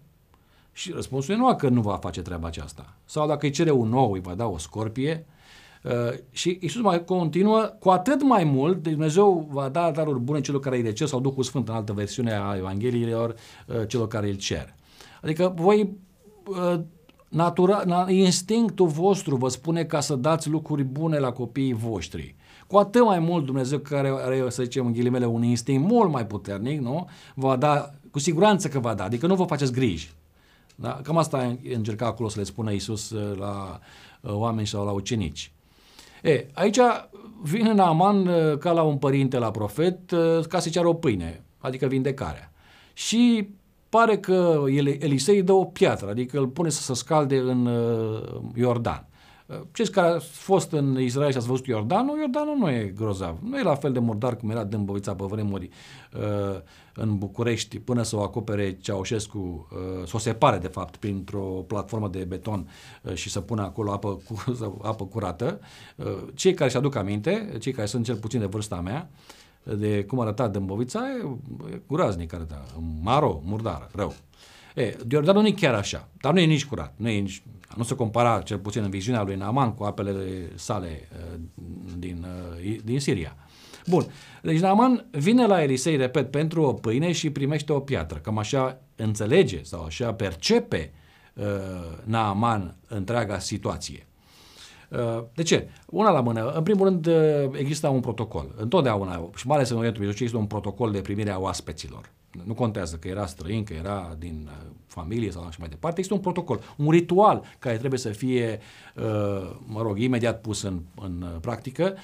Și 0.72 0.92
răspunsul 0.92 1.34
e 1.34 1.38
nu 1.38 1.56
că 1.56 1.70
nu 1.70 1.82
va 1.82 1.98
face 1.98 2.22
treaba 2.22 2.48
aceasta. 2.48 2.98
Sau 3.06 3.28
dacă 3.28 3.46
îi 3.46 3.52
cere 3.52 3.72
un 3.72 3.94
ou, 3.94 4.12
îi 4.12 4.22
va 4.22 4.36
da 4.36 4.46
o 4.46 4.58
scorpie, 4.58 5.26
Uh, 5.26 5.37
și 6.32 6.58
Isus 6.62 6.82
mai 6.82 7.04
continuă, 7.04 7.76
cu 7.80 7.90
atât 7.90 8.24
mai 8.24 8.44
mult, 8.44 8.84
Dumnezeu 8.84 9.48
va 9.52 9.70
da 9.70 9.92
daruri 9.92 10.20
bune 10.20 10.42
celor 10.42 10.62
care 10.62 10.76
îi 10.76 10.82
le 10.82 10.92
cer 10.92 11.08
sau 11.08 11.20
Duhul 11.20 11.44
Sfânt 11.44 11.68
în 11.68 11.76
altă 11.76 11.94
versiune 11.94 12.34
a 12.34 12.56
Evangheliilor 12.56 13.36
uh, 13.68 13.88
celor 13.88 14.08
care 14.08 14.30
îl 14.30 14.36
cer. 14.36 14.76
Adică 15.22 15.54
voi 15.56 15.98
uh, 16.48 16.80
natura, 17.30 17.82
na, 17.86 18.10
instinctul 18.10 18.88
vostru 18.88 19.36
vă 19.36 19.50
spune 19.50 19.84
ca 19.84 20.00
să 20.00 20.16
dați 20.16 20.50
lucruri 20.50 20.84
bune 20.84 21.18
la 21.18 21.32
copiii 21.32 21.74
voștri. 21.74 22.36
Cu 22.68 22.78
atât 22.78 23.04
mai 23.04 23.20
mult 23.20 23.46
Dumnezeu 23.46 23.80
care 23.80 24.10
are, 24.10 24.50
să 24.50 24.64
zicem 24.64 24.86
în 24.86 24.94
ghilimele, 24.94 25.26
un 25.26 25.44
instinct 25.44 25.90
mult 25.90 26.12
mai 26.12 26.26
puternic, 26.26 26.82
nu? 26.82 27.10
Va 27.36 27.56
da, 27.56 27.92
cu 28.12 28.20
siguranță 28.20 28.68
că 28.68 28.80
va 28.80 28.94
da, 28.94 29.04
adică 29.04 29.28
nu 29.28 29.36
vă 29.36 29.44
faceți 29.44 29.72
griji. 29.72 30.12
Da? 30.76 31.00
Cam 31.04 31.18
asta 31.18 31.58
încerca 31.74 32.06
acolo 32.06 32.30
să 32.30 32.40
le 32.40 32.46
spună 32.46 32.72
Isus 32.72 33.14
la 33.38 33.80
oameni 34.22 34.68
sau 34.68 34.86
la 34.86 34.92
ucenici. 34.92 35.52
E, 36.24 36.48
aici 36.54 36.80
vine 37.42 37.74
Naaman 37.74 38.28
uh, 38.28 38.58
ca 38.58 38.72
la 38.72 38.82
un 38.82 38.98
părinte 38.98 39.38
la 39.38 39.52
profet 39.52 40.12
uh, 40.12 40.46
ca 40.50 40.60
să 40.60 40.70
ceară 40.70 40.88
o 40.88 40.94
pâine, 40.94 41.44
adică 41.58 41.86
vindecarea. 41.86 42.52
Și 42.94 43.50
pare 43.90 44.18
că 44.18 44.64
Elisei 45.00 45.44
dă 45.44 45.52
o 45.52 45.66
piatră, 45.66 46.10
adică 46.10 46.38
îl 46.38 46.48
pune 46.48 46.70
să 46.70 46.82
se 46.82 46.94
scalde 46.94 47.38
în 47.38 47.66
uh, 47.66 48.40
Iordan. 48.56 49.08
Cei 49.72 49.88
care 49.88 50.08
au 50.08 50.20
fost 50.20 50.72
în 50.72 51.00
Israel 51.00 51.32
și 51.32 51.38
ați 51.38 51.48
văzut 51.48 51.68
Iordanul, 51.68 52.18
Iordanul 52.18 52.58
nu 52.58 52.70
e 52.70 52.94
grozav. 52.96 53.38
Nu 53.44 53.58
e 53.58 53.62
la 53.64 53.76
fel 53.76 53.92
de 53.92 54.00
murdar 54.00 54.36
cum 54.36 54.50
era 54.50 54.64
Dâmbovița 54.64 55.16
pe 55.16 55.24
vremuri 55.28 55.70
uh, 56.14 56.60
în 56.94 57.18
București 57.18 57.80
până 57.80 58.04
să 58.04 58.16
o 58.16 58.22
acopere 58.22 58.78
Ceaușescu, 58.82 59.68
uh, 59.72 60.06
să 60.08 60.12
o 60.16 60.20
separe 60.20 60.58
de 60.58 60.68
fapt 60.68 60.96
printr-o 60.96 61.44
platformă 61.68 62.08
de 62.08 62.24
beton 62.24 62.70
uh, 63.02 63.14
și 63.14 63.30
să 63.30 63.42
pună 63.42 63.62
acolo 63.62 63.92
apă, 63.92 64.20
cu, 64.28 64.44
apă 64.82 65.06
curată. 65.06 65.60
Cei 66.34 66.54
care 66.54 66.70
și 66.70 66.78
aduc 66.78 66.96
aminte, 66.96 67.58
cei 67.60 67.72
care 67.72 67.88
sunt 67.88 68.06
cel 68.06 68.16
puțin 68.16 68.40
de 68.40 68.46
vârsta 68.46 68.82
mea, 68.82 69.10
de 69.64 70.04
cum 70.04 70.20
arăta 70.20 70.48
Dâmbovița, 70.48 71.02
e 71.72 71.82
groaznic 71.88 72.34
arăta, 72.34 72.66
maro, 73.02 73.42
murdar, 73.46 73.90
rău. 73.94 74.14
E, 74.78 74.98
Iordanul 75.12 75.42
nu 75.42 75.48
e 75.48 75.52
chiar 75.52 75.74
așa, 75.74 76.08
dar 76.22 76.34
nu 76.34 76.40
e 76.40 76.46
nici 76.46 76.66
curat, 76.66 76.94
nu, 76.98 77.10
e 77.10 77.20
nici, 77.20 77.44
nu 77.76 77.84
se 77.84 77.96
compara 77.96 78.42
cel 78.42 78.58
puțin 78.58 78.84
în 78.84 78.90
viziunea 78.90 79.24
lui 79.24 79.36
Naaman 79.36 79.74
cu 79.74 79.84
apele 79.84 80.14
sale 80.56 81.08
din, 81.98 82.26
din 82.84 83.00
Siria. 83.00 83.36
Bun, 83.88 84.06
deci 84.42 84.60
Naaman 84.60 85.06
vine 85.12 85.46
la 85.46 85.64
Elisei, 85.64 85.96
repet, 85.96 86.32
pentru 86.32 86.62
o 86.62 86.74
pâine 86.74 87.12
și 87.12 87.30
primește 87.30 87.72
o 87.74 87.80
piatră, 87.80 88.18
cam 88.18 88.38
așa 88.38 88.80
înțelege 88.96 89.64
sau 89.64 89.84
așa 89.84 90.14
percepe 90.14 90.92
uh, 91.34 91.44
Naaman 92.04 92.76
întreaga 92.88 93.40
situație. 93.40 94.08
Uh, 94.90 95.24
de 95.34 95.44
ce? 95.44 95.70
Una 95.86 96.12
la 96.12 96.22
mână. 96.22 96.52
În 96.52 96.64
primul 96.64 96.88
rând, 96.88 97.06
uh, 97.06 97.14
există 97.60 97.88
un 97.88 98.00
protocol. 98.00 98.54
Întotdeauna, 98.58 99.30
și 99.36 99.48
mai 99.48 99.56
ales 99.56 99.70
în 99.70 99.78
Orientul 99.78 100.02
Mijlociu, 100.02 100.24
există 100.24 100.42
un 100.42 100.48
protocol 100.48 100.92
de 100.92 101.02
primire 101.02 101.32
a 101.32 101.40
oaspeților. 101.40 102.12
Nu 102.44 102.54
contează 102.54 102.96
că 102.96 103.08
era 103.08 103.26
străin, 103.26 103.64
că 103.64 103.74
era 103.74 104.16
din 104.20 104.50
uh, 104.52 104.66
familie 104.88 105.32
sau 105.32 105.42
așa 105.42 105.58
mai 105.60 105.70
departe. 105.70 106.00
Există 106.00 106.14
un 106.14 106.32
protocol, 106.32 106.60
un 106.78 106.90
ritual 106.90 107.44
care 107.60 107.78
trebuie 107.78 108.00
să 108.00 108.10
fie, 108.10 108.60
mă 109.66 109.82
rog, 109.82 110.00
imediat 110.00 110.42
pus 110.42 110.62
în, 110.62 110.82
în 111.02 111.26
practică. 111.42 111.96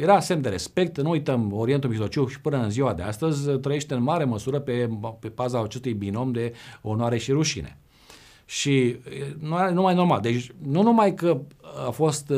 Era 0.00 0.20
semn 0.20 0.42
de 0.42 0.48
respect. 0.48 1.00
Nu 1.00 1.10
uităm, 1.10 1.52
Orientul 1.52 1.90
Mijlociu 1.90 2.26
și 2.26 2.40
până 2.40 2.62
în 2.62 2.70
ziua 2.70 2.94
de 2.94 3.02
astăzi 3.02 3.50
trăiește 3.50 3.94
în 3.94 4.02
mare 4.02 4.24
măsură 4.24 4.58
pe, 4.58 4.88
pe 5.20 5.28
paza 5.28 5.62
acestui 5.62 5.92
binom 5.92 6.32
de 6.32 6.52
onoare 6.82 7.18
și 7.18 7.32
rușine. 7.32 7.78
Și 8.44 8.96
nu, 9.38 9.70
nu 9.72 9.82
mai 9.82 9.94
normal. 9.94 10.20
Deci 10.20 10.52
nu 10.62 10.82
numai 10.82 11.14
că 11.14 11.40
a 11.86 11.90
fost 11.90 12.32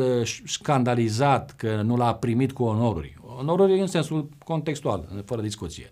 scandalizat 0.45 1.55
că 1.57 1.83
nu 1.83 1.97
l-a 1.97 2.15
primit 2.15 2.53
cu 2.53 2.63
onoruri, 2.65 3.17
onoruri 3.39 3.81
în 3.81 3.87
sensul 3.87 4.29
contextual, 4.45 5.23
fără 5.25 5.43
discuție, 5.43 5.91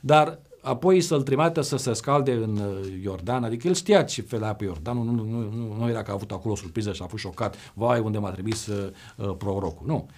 dar 0.00 0.38
apoi 0.62 1.00
să-l 1.00 1.22
trimite 1.22 1.62
să 1.62 1.76
se 1.76 1.92
scalde 1.92 2.32
în 2.32 2.60
Iordan, 3.02 3.44
adică 3.44 3.66
el 3.68 3.74
știa 3.74 4.02
ce 4.02 4.22
felea 4.22 4.54
pe 4.54 4.64
Iordan, 4.64 4.96
nu, 4.96 5.02
nu, 5.02 5.24
nu, 5.24 5.76
nu 5.78 5.88
era 5.88 6.02
că 6.02 6.10
a 6.10 6.14
avut 6.14 6.30
acolo 6.30 6.52
o 6.52 6.56
surpriză 6.56 6.92
și 6.92 7.02
a 7.02 7.06
fost 7.06 7.22
șocat, 7.22 7.56
vai, 7.74 8.00
unde 8.00 8.18
m-a 8.18 8.30
trimis 8.30 8.66
uh, 8.66 8.90
prorocul. 9.38 9.86
Nu. 9.86 10.08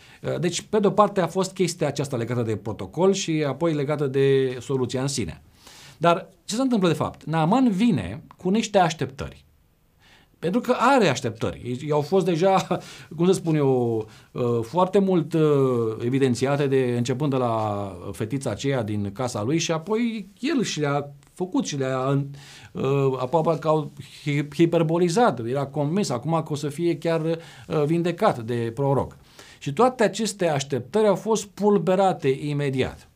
Deci, 0.41 0.63
pe 0.63 0.79
de-o 0.79 0.91
parte 0.91 1.21
a 1.21 1.27
fost 1.27 1.53
chestia 1.53 1.87
aceasta 1.87 2.17
legată 2.17 2.43
de 2.43 2.57
protocol 2.57 3.13
și 3.13 3.45
apoi 3.47 3.75
legată 3.75 4.07
de 4.07 4.57
soluția 4.61 5.01
în 5.01 5.09
sine. 5.09 5.43
Dar 5.97 6.29
ce 6.45 6.55
se 6.55 6.63
întâmplă 6.63 6.89
de 6.89 6.95
fapt? 6.95 7.25
Naaman 7.25 7.71
vine 7.71 8.23
cu 8.37 8.49
niște 8.49 8.79
așteptări. 8.79 9.44
Pentru 10.45 10.63
că 10.63 10.75
are 10.79 11.09
așteptări. 11.09 11.61
Ei 11.65 11.91
au 11.93 12.01
fost 12.01 12.25
deja, 12.25 12.67
cum 13.17 13.27
să 13.27 13.33
spun 13.33 13.55
eu, 13.55 14.07
uh, 14.33 14.59
foarte 14.63 14.99
mult 14.99 15.33
uh, 15.33 15.97
evidențiate 16.05 16.67
de 16.67 16.95
începând 16.97 17.31
de 17.31 17.37
la 17.37 17.97
fetița 18.13 18.51
aceea 18.51 18.83
din 18.83 19.13
casa 19.13 19.43
lui 19.43 19.59
și 19.59 19.73
apoi 19.73 20.29
el 20.41 20.63
și 20.63 20.81
le-a 20.81 21.11
făcut 21.35 21.67
și 21.67 21.77
le-a 21.77 22.25
uh, 22.73 22.83
aproape 23.19 23.59
că 23.59 23.69
au 23.69 23.93
hiperbolizat. 24.55 25.47
Era 25.47 25.67
convins 25.67 26.09
acum 26.09 26.43
că 26.47 26.53
o 26.53 26.55
să 26.55 26.69
fie 26.69 26.99
chiar 26.99 27.39
vindecat 27.85 28.39
de 28.39 28.73
proroc. 28.75 29.17
Și 29.59 29.73
toate 29.73 30.03
aceste 30.03 30.49
așteptări 30.49 31.07
au 31.07 31.17
fost 31.17 31.47
pulberate 31.47 32.29
imediat. 32.29 33.09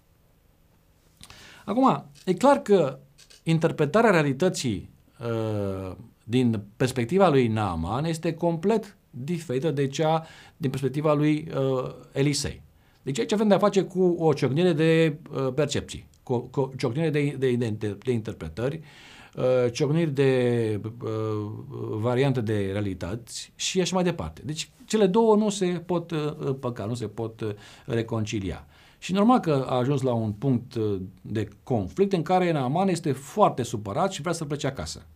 Acum, 1.65 2.05
e 2.25 2.35
clar 2.35 2.59
că 2.63 2.99
interpretarea 3.43 4.11
realității 4.11 4.91
uh, 5.21 5.97
din 6.29 6.63
perspectiva 6.77 7.29
lui 7.29 7.47
Naaman 7.47 8.05
este 8.05 8.35
complet 8.35 8.97
diferită 9.11 9.71
de 9.71 9.87
cea 9.87 10.27
din 10.57 10.71
perspectiva 10.71 11.15
lui 11.15 11.49
uh, 11.57 11.95
Elisei. 12.13 12.63
Deci 13.03 13.19
aici 13.19 13.33
avem 13.33 13.49
de 13.49 13.55
a 13.55 13.59
face 13.59 13.83
cu 13.83 14.17
o 14.19 14.33
ciocnire 14.33 14.73
de 14.73 15.17
uh, 15.33 15.53
percepții, 15.55 16.09
cu, 16.23 16.39
cu 16.39 16.61
o 16.61 16.71
ciocnire 16.77 17.11
de, 17.11 17.35
de, 17.39 17.55
de, 17.57 17.97
de 18.05 18.13
interpretări, 18.13 18.81
uh, 19.37 19.73
ciocniri 19.73 20.11
de 20.11 20.81
uh, 20.85 21.11
variante 22.01 22.41
de 22.41 22.69
realități 22.73 23.53
și 23.55 23.81
așa 23.81 23.95
mai 23.95 24.05
departe. 24.05 24.43
Deci 24.45 24.71
cele 24.85 25.07
două 25.07 25.37
nu 25.37 25.49
se 25.49 25.67
pot 25.67 26.11
uh, 26.11 26.55
păca, 26.61 26.85
nu 26.85 26.95
se 26.95 27.07
pot 27.07 27.41
uh, 27.41 27.51
reconcilia. 27.85 28.67
Și 28.99 29.13
normal 29.13 29.39
că 29.39 29.67
a 29.69 29.77
ajuns 29.77 30.03
la 30.03 30.13
un 30.13 30.33
punct 30.33 30.75
uh, 30.75 31.01
de 31.21 31.49
conflict 31.63 32.13
în 32.13 32.23
care 32.23 32.53
Naaman 32.53 32.89
este 32.89 33.13
foarte 33.13 33.63
supărat 33.63 34.13
și 34.13 34.21
vrea 34.21 34.33
să 34.33 34.45
plece 34.45 34.67
acasă. 34.67 35.07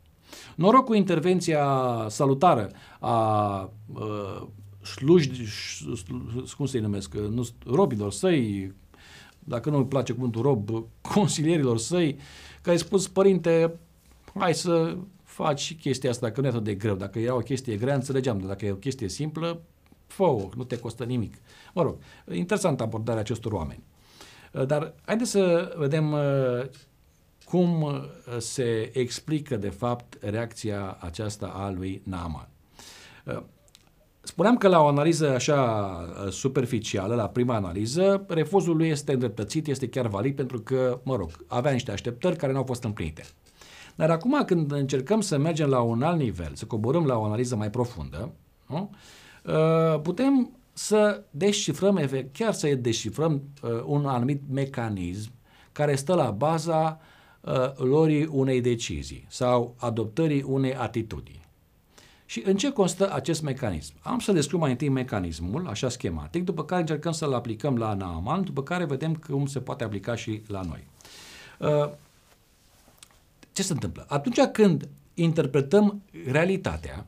Noroc 0.55 0.85
cu 0.85 0.95
intervenția 0.95 1.67
salutară 2.09 2.71
a 2.99 3.71
uh, 3.95 4.47
slujdi, 4.83 5.45
cum 6.57 6.67
să-i 6.67 6.81
numesc, 6.81 7.15
nu, 7.15 7.47
robilor 7.67 8.13
săi, 8.13 8.73
dacă 9.39 9.71
nu 9.71 9.77
îmi 9.77 9.87
place 9.87 10.13
cuvântul 10.13 10.43
rob, 10.43 10.71
consilierilor 11.15 11.79
săi, 11.79 12.19
care 12.63 12.77
a 12.77 12.79
spus, 12.79 13.09
părinte, 13.09 13.79
hai 14.35 14.55
să 14.55 14.97
faci 15.23 15.77
chestia 15.81 16.11
asta, 16.11 16.31
că 16.31 16.41
nu 16.41 16.47
e 16.47 16.51
atât 16.51 16.65
de 16.65 16.75
greu. 16.75 16.95
Dacă 16.95 17.19
era 17.19 17.35
o 17.35 17.39
chestie 17.39 17.77
grea, 17.77 17.95
înțelegeam, 17.95 18.39
dar 18.39 18.47
dacă 18.47 18.67
e 18.67 18.71
o 18.71 18.75
chestie 18.75 19.09
simplă, 19.09 19.61
fă 20.07 20.49
nu 20.57 20.65
te 20.65 20.79
costă 20.79 21.05
nimic. 21.05 21.35
Mă 21.75 21.83
rog, 21.83 21.97
interesantă 22.33 22.83
abordarea 22.83 23.21
acestor 23.21 23.53
oameni. 23.53 23.83
Dar 24.67 24.95
haideți 25.05 25.31
să 25.31 25.75
vedem 25.79 26.15
cum 27.53 27.83
uh, 27.83 28.03
se 28.39 28.91
explică, 28.93 29.57
de 29.57 29.69
fapt, 29.69 30.19
reacția 30.21 30.97
aceasta 31.01 31.47
a 31.47 31.71
lui 31.71 32.03
Naaman. 32.05 32.49
Uh, 33.25 33.43
spuneam 34.21 34.57
că 34.57 34.69
la 34.69 34.81
o 34.81 34.87
analiză 34.87 35.35
așa 35.35 35.61
uh, 36.25 36.31
superficială, 36.31 37.15
la 37.15 37.29
prima 37.29 37.55
analiză, 37.55 38.25
refuzul 38.29 38.77
lui 38.77 38.89
este 38.89 39.13
îndreptățit, 39.13 39.67
este 39.67 39.89
chiar 39.89 40.07
valid 40.07 40.37
pentru 40.37 40.61
că, 40.61 41.01
mă 41.03 41.17
rog, 41.17 41.31
avea 41.47 41.73
niște 41.73 41.91
așteptări 41.91 42.37
care 42.37 42.53
nu 42.53 42.59
au 42.59 42.65
fost 42.65 42.85
împlinite. 42.85 43.25
Dar 43.95 44.11
acum 44.11 44.45
când 44.45 44.73
încercăm 44.73 45.21
să 45.21 45.39
mergem 45.39 45.69
la 45.69 45.81
un 45.81 46.03
alt 46.03 46.19
nivel, 46.19 46.55
să 46.55 46.65
coborâm 46.65 47.07
la 47.07 47.19
o 47.19 47.25
analiză 47.25 47.57
mai 47.57 47.71
profundă, 47.71 48.33
nu? 48.67 48.91
putem 50.03 50.51
să 50.73 51.23
descifrăm, 51.31 52.09
chiar 52.33 52.53
să 52.53 52.75
descifrăm 52.75 53.43
un 53.85 54.07
anumit 54.07 54.43
mecanism 54.51 55.31
care 55.73 55.95
stă 55.95 56.15
la 56.15 56.31
baza 56.31 57.01
uh, 57.01 57.11
lorii 57.77 58.27
unei 58.27 58.61
decizii 58.61 59.27
sau 59.29 59.75
adoptării 59.79 60.43
unei 60.43 60.75
atitudini. 60.75 61.43
Și 62.33 62.43
în 62.45 62.57
ce 62.57 62.73
constă 62.73 63.13
acest 63.13 63.43
mecanism? 63.43 63.95
Am 64.03 64.19
să 64.19 64.33
descriu 64.33 64.59
mai 64.59 64.71
întâi 64.71 64.89
mecanismul, 64.89 65.67
așa 65.69 65.89
schematic, 65.89 66.45
după 66.45 66.65
care 66.65 66.81
încercăm 66.81 67.13
să-l 67.13 67.33
aplicăm 67.35 67.77
la 67.77 67.95
Naaman, 67.95 68.45
după 68.45 68.63
care 68.63 68.85
vedem 68.85 69.15
cum 69.15 69.47
se 69.47 69.61
poate 69.61 69.85
aplica 69.85 70.15
și 70.15 70.43
la 70.47 70.61
noi. 70.63 70.87
Uh, 71.59 71.91
ce 73.53 73.63
se 73.63 73.73
întâmplă? 73.73 74.07
Atunci 74.09 74.41
când 74.41 74.89
interpretăm 75.15 76.03
realitatea, 76.27 77.07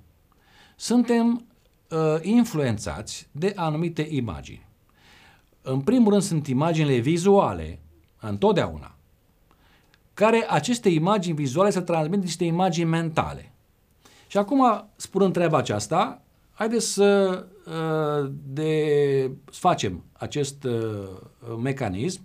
suntem 0.77 1.45
uh, 1.91 1.99
influențați 2.23 3.29
de 3.33 3.53
anumite 3.57 4.07
imagini. 4.11 4.67
În 5.63 5.81
primul 5.81 6.11
rând 6.11 6.23
sunt 6.23 6.47
imaginile 6.47 6.99
vizuale, 6.99 7.79
întotdeauna 8.21 8.94
care 10.15 10.47
aceste 10.49 10.89
imagini 10.89 11.37
vizuale 11.37 11.71
să 11.71 11.81
transmit 11.81 12.21
niște 12.21 12.45
imagini 12.45 12.89
mentale. 12.89 13.53
Și 14.27 14.39
acum, 14.39 14.89
spunând 14.97 15.33
treaba 15.33 15.59
aceasta, 15.59 16.23
haideți 16.53 16.93
să 16.93 17.45
uh, 17.67 18.31
de, 18.45 19.31
facem 19.45 20.05
acest 20.13 20.65
uh, 20.65 21.09
mecanism 21.63 22.21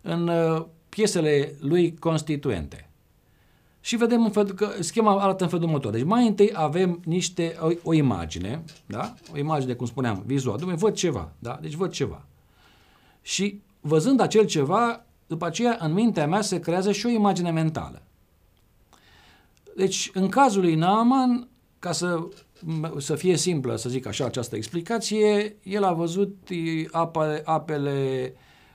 în 0.00 0.28
uh, 0.28 0.64
piesele 0.88 1.54
lui 1.60 1.94
constituente. 1.98 2.86
Și 3.80 3.96
vedem 3.96 4.24
în 4.24 4.30
fel, 4.30 4.52
că 4.52 4.70
schema 4.80 5.20
arată 5.20 5.44
în 5.44 5.50
felul 5.50 5.64
următor. 5.64 5.92
Deci 5.92 6.04
mai 6.04 6.26
întâi 6.26 6.50
avem 6.52 7.00
niște, 7.04 7.56
o, 7.60 7.68
o 7.82 7.92
imagine, 7.92 8.64
da? 8.86 9.14
O 9.32 9.38
imagine, 9.38 9.72
cum 9.72 9.86
spuneam, 9.86 10.22
vizual. 10.26 10.60
Dom'le, 10.60 10.78
văd 10.78 10.94
ceva, 10.94 11.32
da? 11.38 11.58
Deci 11.60 11.74
văd 11.74 11.90
ceva. 11.90 12.24
Și 13.22 13.60
văzând 13.80 14.20
acel 14.20 14.44
ceva, 14.44 15.04
după 15.32 15.46
aceea, 15.46 15.76
în 15.80 15.92
mintea 15.92 16.26
mea 16.26 16.40
se 16.40 16.60
creează 16.60 16.92
și 16.92 17.06
o 17.06 17.08
imagine 17.08 17.50
mentală. 17.50 18.02
Deci, 19.76 20.10
în 20.14 20.28
cazul 20.28 20.60
lui 20.60 20.74
Naaman, 20.74 21.48
ca 21.78 21.92
să, 21.92 22.28
să 22.98 23.14
fie 23.14 23.36
simplă, 23.36 23.76
să 23.76 23.88
zic 23.88 24.06
așa, 24.06 24.24
această 24.24 24.56
explicație, 24.56 25.56
el 25.62 25.84
a 25.84 25.92
văzut 25.92 26.48
apele, 26.90 27.42
apele 27.44 28.32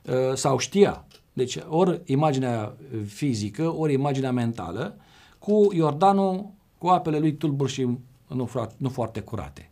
ă, 0.08 0.36
sau 0.36 0.58
știa, 0.58 1.06
deci 1.34 1.58
ori 1.68 2.02
imaginea 2.06 2.76
fizică, 3.06 3.76
ori 3.76 3.94
imaginea 3.94 4.32
mentală, 4.32 4.98
cu 5.40 5.68
Iordanul, 5.74 6.50
cu 6.78 6.88
apele 6.88 7.20
lui 7.20 7.36
tulburi 7.36 7.72
și 7.72 7.88
nu, 8.28 8.50
nu 8.78 8.90
foarte 8.90 9.20
curate. 9.20 9.70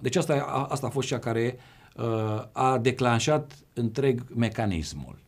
Deci 0.00 0.16
asta, 0.16 0.66
asta 0.70 0.86
a 0.86 0.90
fost 0.90 1.08
cea 1.08 1.18
care 1.18 1.56
uh, 1.96 2.44
a 2.52 2.78
declanșat 2.78 3.58
întreg 3.74 4.22
mecanismul. 4.34 5.18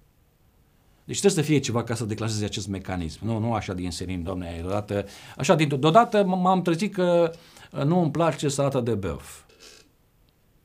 Deci 1.04 1.18
trebuie 1.18 1.44
să 1.44 1.50
fie 1.50 1.59
ceva 1.59 1.82
ca 1.82 1.94
să 1.94 2.04
declanșeze 2.04 2.44
acest 2.44 2.68
mecanism. 2.68 3.26
Nu, 3.26 3.38
nu 3.38 3.54
așa 3.54 3.73
din 3.73 3.90
senin, 3.90 4.23
domne, 4.23 4.56
deodată, 4.61 5.04
așa 5.37 5.54
din 5.54 5.68
deodată 5.68 6.25
m-am 6.25 6.62
trezit 6.62 6.94
că 6.94 7.32
uh, 7.73 7.82
nu 7.85 8.00
îmi 8.00 8.11
place 8.11 8.49
salata 8.49 8.80
de 8.80 8.94
băf. 8.94 9.40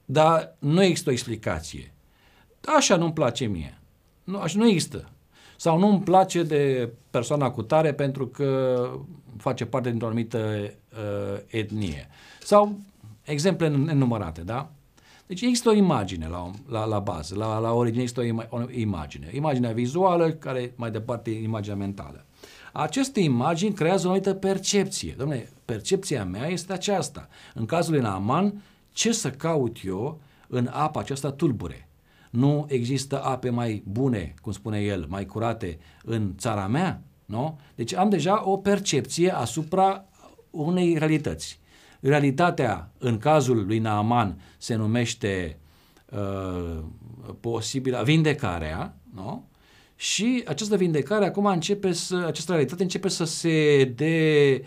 Dar 0.06 0.56
nu 0.60 0.84
există 0.84 1.10
o 1.10 1.14
explicație. 1.14 1.94
Așa 2.78 2.96
nu-mi 2.96 3.14
place 3.14 3.46
mie. 3.46 3.78
Nu, 4.24 4.40
așa 4.40 4.58
nu 4.58 4.68
există. 4.68 5.10
Sau 5.56 5.80
nu 5.80 5.88
îmi 5.88 6.02
place 6.02 6.44
de 6.44 6.90
persoana 7.10 7.52
cu 7.52 7.62
tare 7.62 7.94
pentru 7.94 8.28
că 8.28 8.80
face 9.38 9.66
parte 9.66 9.90
dintr-o 9.90 10.08
anumită 10.08 10.38
uh, 10.38 11.40
etnie. 11.48 12.10
Sau 12.42 12.80
exemple 13.24 13.68
nenumărate, 13.68 14.42
da? 14.42 14.70
Deci 15.28 15.42
există 15.42 15.70
o 15.70 15.74
imagine 15.74 16.28
la, 16.28 16.52
la, 16.70 16.86
la 16.86 17.00
bază, 17.00 17.36
la, 17.36 17.58
la 17.58 17.74
origine 17.74 18.02
există 18.02 18.22
o, 18.22 18.24
ima, 18.24 18.48
o 18.50 18.62
imagine. 18.72 19.30
Imaginea 19.34 19.72
vizuală, 19.72 20.32
care 20.32 20.74
mai 20.76 20.92
departe 20.92 21.30
imaginea 21.30 21.78
mentală. 21.78 22.26
Aceste 22.74 23.20
imagini 23.20 23.74
creează 23.74 24.06
o 24.06 24.10
anumită 24.10 24.34
percepție. 24.34 25.16
Dom'le, 25.16 25.48
percepția 25.66 26.26
mea 26.26 26.48
este 26.48 26.74
aceasta. 26.74 27.28
În 27.54 27.66
cazul 27.66 27.94
lui 27.94 28.02
Naaman, 28.02 28.64
ce 28.92 29.12
să 29.12 29.32
caut 29.32 29.78
eu 29.86 30.20
în 30.48 30.70
apa 30.72 31.00
aceasta 31.00 31.32
tulbure? 31.32 31.90
Nu 32.30 32.66
există 32.70 33.24
ape 33.24 33.50
mai 33.50 33.84
bune, 33.86 34.34
cum 34.42 34.52
spune 34.52 34.80
el, 34.80 35.06
mai 35.10 35.26
curate 35.26 35.80
în 36.04 36.34
țara 36.38 36.68
mea? 36.68 37.02
Nu? 37.26 37.60
Deci 37.76 37.94
am 37.94 38.10
deja 38.10 38.50
o 38.50 38.58
percepție 38.58 39.36
asupra 39.36 40.06
unei 40.50 40.98
realități. 40.98 41.60
Realitatea, 42.00 42.90
în 42.98 43.18
cazul 43.18 43.66
lui 43.66 43.80
Naaman, 43.80 44.42
se 44.58 44.76
numește 44.76 45.58
uh, 46.12 46.84
posibilă 47.40 48.02
vindecarea, 48.06 48.96
nu? 49.16 49.48
Și 49.96 50.44
această 50.48 50.76
vindecare 50.76 51.26
acum 51.26 51.46
începe 51.46 51.92
să, 51.92 52.24
această 52.26 52.52
realitate 52.52 52.84
începe 52.84 53.08
să 53.08 53.24
se 53.24 53.84
de 53.96 54.64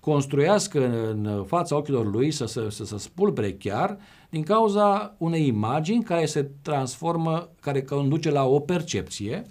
construiască 0.00 0.86
în 1.10 1.44
fața 1.46 1.76
ochilor 1.76 2.10
lui, 2.10 2.30
să 2.30 2.46
se 2.46 2.70
să, 2.70 2.84
să 2.84 2.98
spulbere 2.98 3.52
chiar, 3.52 3.98
din 4.30 4.42
cauza 4.42 5.14
unei 5.18 5.46
imagini 5.46 6.02
care 6.02 6.26
se 6.26 6.50
transformă, 6.62 7.48
care 7.60 7.82
conduce 7.82 8.30
la 8.30 8.44
o 8.46 8.60
percepție 8.60 9.46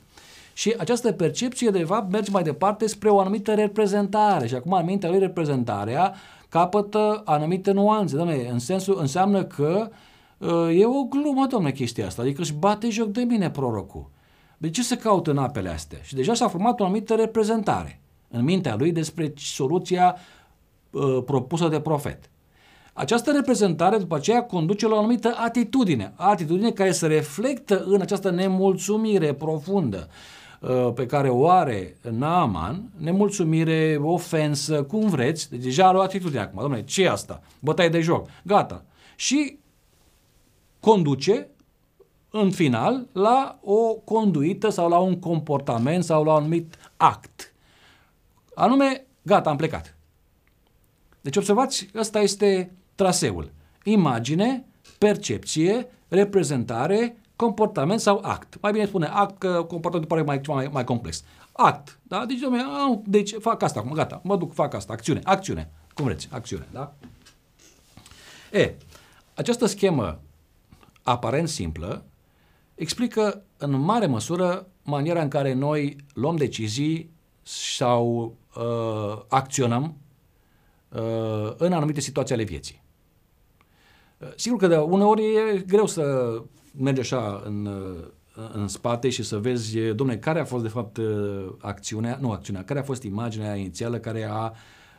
și 0.53 0.75
această 0.77 1.11
percepție, 1.11 1.69
de 1.69 1.83
fapt, 1.83 2.11
merge 2.11 2.31
mai 2.31 2.43
departe 2.43 2.87
spre 2.87 3.09
o 3.09 3.19
anumită 3.19 3.53
reprezentare 3.53 4.47
și 4.47 4.55
acum, 4.55 4.71
în 4.71 4.85
mintea 4.85 5.09
lui, 5.09 5.19
reprezentarea 5.19 6.13
capătă 6.49 7.21
anumite 7.25 7.71
nuanțe. 7.71 8.15
Doamne, 8.15 8.47
în 8.51 8.59
sensul, 8.59 8.97
înseamnă 8.99 9.43
că 9.43 9.89
uh, 10.37 10.79
e 10.79 10.85
o 10.85 11.03
glumă, 11.03 11.45
domne, 11.45 11.71
chestia 11.71 12.05
asta, 12.05 12.21
adică 12.21 12.41
își 12.41 12.53
bate 12.53 12.89
joc 12.89 13.07
de 13.07 13.21
mine 13.21 13.49
prorocul. 13.49 14.09
De 14.57 14.69
ce 14.69 14.83
se 14.83 14.97
caută 14.97 15.31
în 15.31 15.37
apele 15.37 15.69
astea? 15.69 15.99
Și 16.01 16.15
deja 16.15 16.33
s-a 16.33 16.47
format 16.47 16.79
o 16.79 16.83
anumită 16.83 17.15
reprezentare 17.15 18.01
în 18.29 18.43
mintea 18.43 18.75
lui 18.75 18.91
despre 18.91 19.33
soluția 19.37 20.15
uh, 20.89 21.23
propusă 21.25 21.67
de 21.67 21.79
profet. 21.79 22.29
Această 22.93 23.31
reprezentare 23.31 23.97
după 23.97 24.15
aceea 24.15 24.43
conduce 24.43 24.87
la 24.87 24.95
o 24.95 24.97
anumită 24.97 25.35
atitudine, 25.37 26.13
atitudine 26.15 26.71
care 26.71 26.91
se 26.91 27.07
reflectă 27.07 27.83
în 27.83 28.01
această 28.01 28.29
nemulțumire 28.29 29.33
profundă 29.33 30.07
uh, 30.09 30.38
pe 30.95 31.05
care 31.05 31.29
o 31.29 31.49
are 31.49 31.97
Naaman, 32.09 32.91
nemulțumire, 32.97 33.97
ofensă, 34.01 34.83
cum 34.83 35.07
vreți, 35.07 35.49
deci 35.49 35.63
deja 35.63 35.87
are 35.87 35.97
o 35.97 36.01
atitudine 36.01 36.39
acum, 36.39 36.61
domnule, 36.61 36.83
ce 36.83 37.03
e 37.03 37.09
asta? 37.09 37.41
Bătaie 37.59 37.89
de 37.89 37.99
joc, 37.99 38.27
gata. 38.43 38.85
Și 39.15 39.57
conduce 40.79 41.47
în 42.29 42.51
final 42.51 43.07
la 43.11 43.59
o 43.63 43.93
conduită 43.93 44.69
sau 44.69 44.89
la 44.89 44.97
un 44.97 45.19
comportament 45.19 46.03
sau 46.03 46.23
la 46.23 46.31
un 46.31 46.37
anumit 46.37 46.75
act. 46.97 47.53
Anume, 48.53 49.05
gata, 49.21 49.49
am 49.49 49.57
plecat. 49.57 49.97
Deci 51.21 51.35
observați, 51.35 51.89
ăsta 51.95 52.19
este 52.19 52.71
traseul. 52.95 53.51
Imagine, 53.83 54.65
percepție, 54.97 55.87
reprezentare, 56.07 57.18
comportament 57.39 57.99
sau 57.99 58.19
act. 58.23 58.57
Mai 58.61 58.71
bine 58.71 58.85
spune 58.85 59.05
act, 59.05 59.37
că 59.37 59.47
comportamentul 59.47 60.17
pare 60.17 60.21
mai, 60.21 60.41
mai, 60.47 60.69
mai 60.71 60.83
complex. 60.83 61.23
Act, 61.51 61.99
da? 62.03 62.25
Deci, 62.25 62.39
domnule, 62.39 62.63
deci 63.05 63.35
fac 63.39 63.61
asta 63.61 63.79
acum, 63.79 63.91
gata, 63.91 64.21
mă 64.23 64.37
duc, 64.37 64.53
fac 64.53 64.73
asta, 64.73 64.93
acțiune, 64.93 65.19
acțiune, 65.23 65.71
cum 65.93 66.05
vreți, 66.05 66.27
acțiune, 66.31 66.67
da? 66.71 66.93
E, 68.51 68.75
această 69.33 69.65
schemă 69.65 70.19
aparent 71.03 71.49
simplă 71.49 72.05
explică 72.75 73.43
în 73.57 73.71
mare 73.71 74.05
măsură 74.05 74.67
maniera 74.83 75.21
în 75.21 75.27
care 75.27 75.53
noi 75.53 75.95
luăm 76.13 76.35
decizii 76.35 77.11
sau 77.41 78.35
uh, 78.55 79.21
acționăm 79.27 79.95
uh, 80.89 81.53
în 81.57 81.73
anumite 81.73 81.99
situații 81.99 82.35
ale 82.35 82.43
vieții. 82.43 82.83
Uh, 84.17 84.27
sigur 84.35 84.57
că 84.57 84.67
de 84.67 84.75
uneori 84.75 85.23
e 85.23 85.63
greu 85.67 85.85
să 85.85 86.03
mergi 86.77 86.99
așa 86.99 87.41
în, 87.45 87.65
uh, 87.65 88.51
în 88.53 88.67
spate 88.67 89.09
și 89.09 89.23
să 89.23 89.37
vezi, 89.37 89.79
domne, 89.79 90.17
care 90.17 90.39
a 90.39 90.45
fost 90.45 90.63
de 90.63 90.69
fapt 90.69 90.97
uh, 90.97 91.53
acțiunea, 91.59 92.17
nu 92.21 92.31
acțiunea, 92.31 92.63
care 92.63 92.79
a 92.79 92.83
fost 92.83 93.03
imaginea 93.03 93.55
inițială 93.55 93.97
care 93.97 94.23
a, 94.23 94.53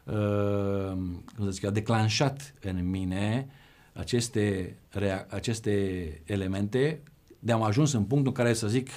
uh, 0.04 0.92
cum 1.36 1.44
să 1.44 1.50
zic, 1.50 1.64
a 1.64 1.70
declanșat 1.70 2.54
în 2.60 2.90
mine 2.90 3.48
aceste, 3.92 4.76
rea, 4.88 5.26
aceste 5.30 6.22
elemente 6.24 7.02
de 7.38 7.52
am 7.52 7.62
ajuns 7.62 7.92
în 7.92 8.04
punctul 8.04 8.32
în 8.36 8.44
care 8.44 8.54
să 8.54 8.68
zic 8.68 8.88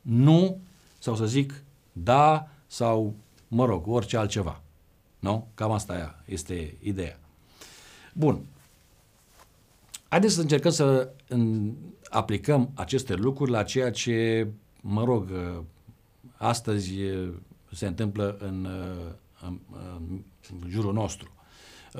nu 0.00 0.60
sau 0.98 1.16
să 1.16 1.26
zic 1.26 1.62
da 1.92 2.48
sau, 2.66 3.14
mă 3.48 3.64
rog, 3.64 3.86
orice 3.86 4.16
altceva. 4.16 4.62
Nu? 5.18 5.48
Cam 5.54 5.70
asta 5.70 6.22
este 6.24 6.76
ideea. 6.80 7.18
Bun. 8.14 8.44
Haideți 10.08 10.34
să 10.34 10.40
încercăm 10.40 10.70
să 10.70 11.12
aplicăm 12.12 12.70
aceste 12.74 13.14
lucruri 13.14 13.50
la 13.50 13.62
ceea 13.62 13.90
ce, 13.90 14.48
mă 14.80 15.04
rog, 15.04 15.30
astăzi 16.36 16.94
se 17.72 17.86
întâmplă 17.86 18.36
în, 18.40 18.68
în, 19.40 19.58
în 20.62 20.68
jurul 20.68 20.92
nostru. 20.92 21.32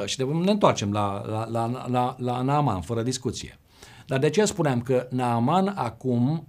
Și 0.04 0.16
de 0.16 0.24
ne 0.24 0.50
întoarcem 0.50 0.92
la, 0.92 1.24
la, 1.26 1.44
la, 1.44 1.86
la, 1.88 2.16
la 2.18 2.42
Naaman, 2.42 2.80
fără 2.80 3.02
discuție. 3.02 3.58
Dar 4.06 4.18
de 4.18 4.30
ce 4.30 4.44
spuneam 4.44 4.82
că 4.82 5.06
Naaman 5.10 5.68
acum 5.68 6.46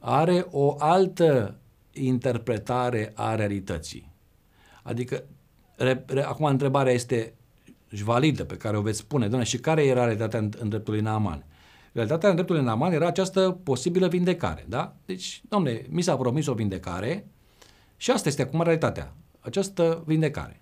are 0.00 0.46
o 0.50 0.76
altă 0.78 1.56
interpretare 1.92 3.12
a 3.14 3.34
realității. 3.34 4.12
Adică, 4.82 5.24
re, 5.76 6.04
re, 6.06 6.22
acum 6.22 6.44
întrebarea 6.44 6.92
este 6.92 7.34
și 7.92 8.02
validă 8.02 8.44
pe 8.44 8.56
care 8.56 8.76
o 8.76 8.82
veți 8.82 8.98
spune, 8.98 9.28
doamne, 9.28 9.46
și 9.46 9.58
care 9.58 9.84
era 9.84 10.04
realitatea 10.04 10.38
în, 10.38 10.52
în 10.58 10.68
dreptul 10.68 10.92
lui 10.92 11.02
Naaman? 11.02 11.44
Realitatea 11.94 12.28
în 12.28 12.34
dreptul 12.34 12.56
lui 12.56 12.64
Naaman 12.64 12.92
era 12.92 13.06
această 13.06 13.60
posibilă 13.62 14.08
vindecare, 14.08 14.64
da? 14.68 14.94
Deci, 15.06 15.42
domne, 15.48 15.86
mi 15.88 16.02
s-a 16.02 16.16
promis 16.16 16.46
o 16.46 16.54
vindecare 16.54 17.26
și 17.96 18.10
asta 18.10 18.28
este 18.28 18.42
acum 18.42 18.62
realitatea, 18.62 19.14
această 19.40 20.02
vindecare. 20.06 20.60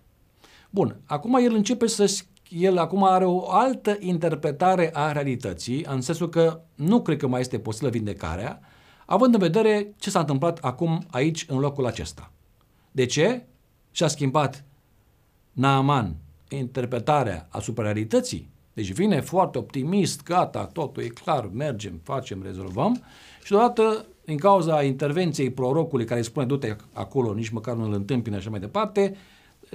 Bun, 0.71 1.01
acum 1.05 1.35
el 1.35 1.55
începe 1.55 1.87
să 1.87 2.23
el 2.49 2.79
acum 2.79 3.05
are 3.05 3.25
o 3.25 3.51
altă 3.51 3.97
interpretare 4.01 4.91
a 4.93 5.13
realității, 5.13 5.85
în 5.89 6.01
sensul 6.01 6.29
că 6.29 6.61
nu 6.75 7.03
cred 7.03 7.19
că 7.19 7.27
mai 7.27 7.41
este 7.41 7.59
posibilă 7.59 7.91
vindecarea, 7.91 8.61
având 9.07 9.35
în 9.35 9.41
vedere 9.41 9.95
ce 9.97 10.11
s-a 10.11 10.21
întâmplat 10.21 10.59
acum 10.59 11.07
aici, 11.11 11.45
în 11.49 11.59
locul 11.59 11.87
acesta. 11.87 12.31
De 12.91 13.07
ce? 13.07 13.47
Și-a 13.91 14.09
schimbat 14.09 14.65
Naaman 15.53 16.17
interpretarea 16.49 17.47
asupra 17.51 17.85
realității. 17.85 18.52
Deci 18.73 18.93
vine 18.93 19.21
foarte 19.21 19.59
optimist, 19.59 20.23
gata, 20.23 20.67
totul 20.67 21.03
e 21.03 21.07
clar, 21.07 21.51
mergem, 21.53 22.01
facem, 22.03 22.43
rezolvăm 22.43 23.03
și 23.43 23.51
deodată, 23.51 24.07
din 24.25 24.37
cauza 24.37 24.83
intervenției 24.83 25.51
prorocului 25.51 26.05
care 26.05 26.23
spune 26.23 26.47
du-te 26.47 26.77
acolo, 26.93 27.33
nici 27.33 27.49
măcar 27.49 27.75
nu 27.75 27.85
îl 27.85 27.93
întâmpină 27.93 28.35
și 28.35 28.41
așa 28.41 28.51
mai 28.51 28.61
departe, 28.61 29.17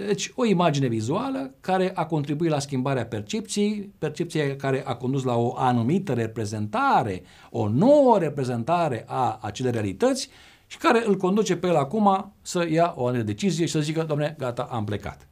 deci, 0.05 0.31
o 0.35 0.45
imagine 0.45 0.87
vizuală 0.87 1.53
care 1.61 1.91
a 1.95 2.05
contribuit 2.05 2.51
la 2.51 2.59
schimbarea 2.59 3.05
percepției, 3.05 3.93
percepția 3.99 4.55
care 4.55 4.83
a 4.85 4.95
condus 4.95 5.23
la 5.23 5.35
o 5.35 5.53
anumită 5.57 6.13
reprezentare, 6.13 7.23
o 7.49 7.67
nouă 7.67 8.17
reprezentare 8.17 9.03
a 9.07 9.39
acelei 9.41 9.71
realități 9.71 10.29
și 10.67 10.77
care 10.77 11.03
îl 11.05 11.17
conduce 11.17 11.55
pe 11.55 11.67
el 11.67 11.75
acum 11.75 12.33
să 12.41 12.67
ia 12.69 12.93
o 12.97 13.07
anumită 13.07 13.23
decizie 13.23 13.65
și 13.65 13.71
să 13.71 13.79
zică, 13.79 14.03
domne, 14.03 14.35
gata, 14.37 14.67
am 14.71 14.83
plecat. 14.83 15.27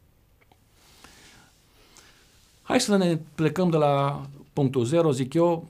Hai 2.67 2.81
să 2.81 2.97
ne 2.97 3.19
plecăm 3.35 3.69
de 3.69 3.77
la 3.77 4.21
punctul 4.53 4.83
0, 4.83 5.11
zic 5.11 5.33
eu, 5.33 5.67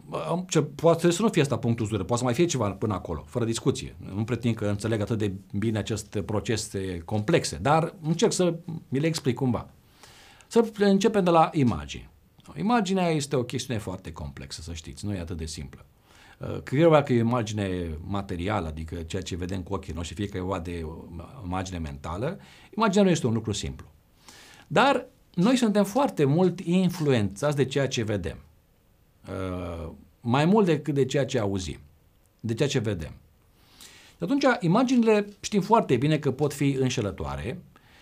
ce, 0.47 0.61
poate 0.61 1.11
să 1.11 1.21
nu 1.21 1.29
fie 1.29 1.41
asta 1.41 1.57
punctul 1.57 1.85
0, 1.85 2.03
poate 2.03 2.17
să 2.17 2.23
mai 2.23 2.33
fie 2.33 2.45
ceva 2.45 2.71
până 2.71 2.93
acolo, 2.93 3.23
fără 3.27 3.45
discuție. 3.45 3.95
Nu 4.15 4.23
pretind 4.23 4.55
că 4.55 4.65
înțeleg 4.65 5.01
atât 5.01 5.17
de 5.17 5.31
bine 5.51 5.77
aceste 5.77 6.21
procese 6.21 7.01
complexe, 7.05 7.57
dar 7.61 7.93
încerc 8.01 8.31
să 8.31 8.55
mi 8.89 8.99
le 8.99 9.07
explic 9.07 9.35
cumva. 9.35 9.69
Să 10.47 10.71
începem 10.77 11.23
de 11.23 11.29
la 11.29 11.49
imagini. 11.53 12.09
Imaginea 12.57 13.09
este 13.09 13.35
o 13.35 13.43
chestiune 13.43 13.79
foarte 13.79 14.11
complexă, 14.11 14.61
să 14.61 14.73
știți, 14.73 15.05
nu 15.05 15.13
e 15.13 15.19
atât 15.19 15.37
de 15.37 15.45
simplă. 15.45 15.85
Uh, 16.39 16.61
Cred 16.63 17.03
că 17.03 17.13
e 17.13 17.21
o 17.21 17.25
imagine 17.25 17.97
materială, 18.07 18.67
adică 18.67 18.95
ceea 18.95 19.21
ce 19.21 19.35
vedem 19.35 19.61
cu 19.61 19.73
ochii 19.73 19.93
noștri, 19.93 20.15
fie 20.15 20.27
că 20.27 20.37
e 20.37 20.39
vorba 20.39 20.59
de 20.59 20.81
o 20.83 20.93
imagine 21.45 21.77
mentală, 21.77 22.39
imaginea 22.75 23.03
nu 23.03 23.09
este 23.09 23.27
un 23.27 23.33
lucru 23.33 23.51
simplu. 23.51 23.85
Dar 24.67 25.07
noi 25.35 25.55
suntem 25.55 25.83
foarte 25.83 26.23
mult 26.23 26.59
influențați 26.59 27.55
de 27.55 27.65
ceea 27.65 27.87
ce 27.87 28.03
vedem. 28.03 28.37
Uh, 29.27 29.89
mai 30.21 30.45
mult 30.45 30.65
decât 30.65 30.93
de 30.93 31.05
ceea 31.05 31.25
ce 31.25 31.39
auzim, 31.39 31.79
de 32.39 32.53
ceea 32.53 32.69
ce 32.69 32.79
vedem. 32.79 33.11
Atunci, 34.19 34.43
imaginile 34.59 35.27
știm 35.39 35.61
foarte 35.61 35.95
bine 35.97 36.17
că 36.17 36.31
pot 36.31 36.53
fi 36.53 36.71
înșelătoare 36.79 37.61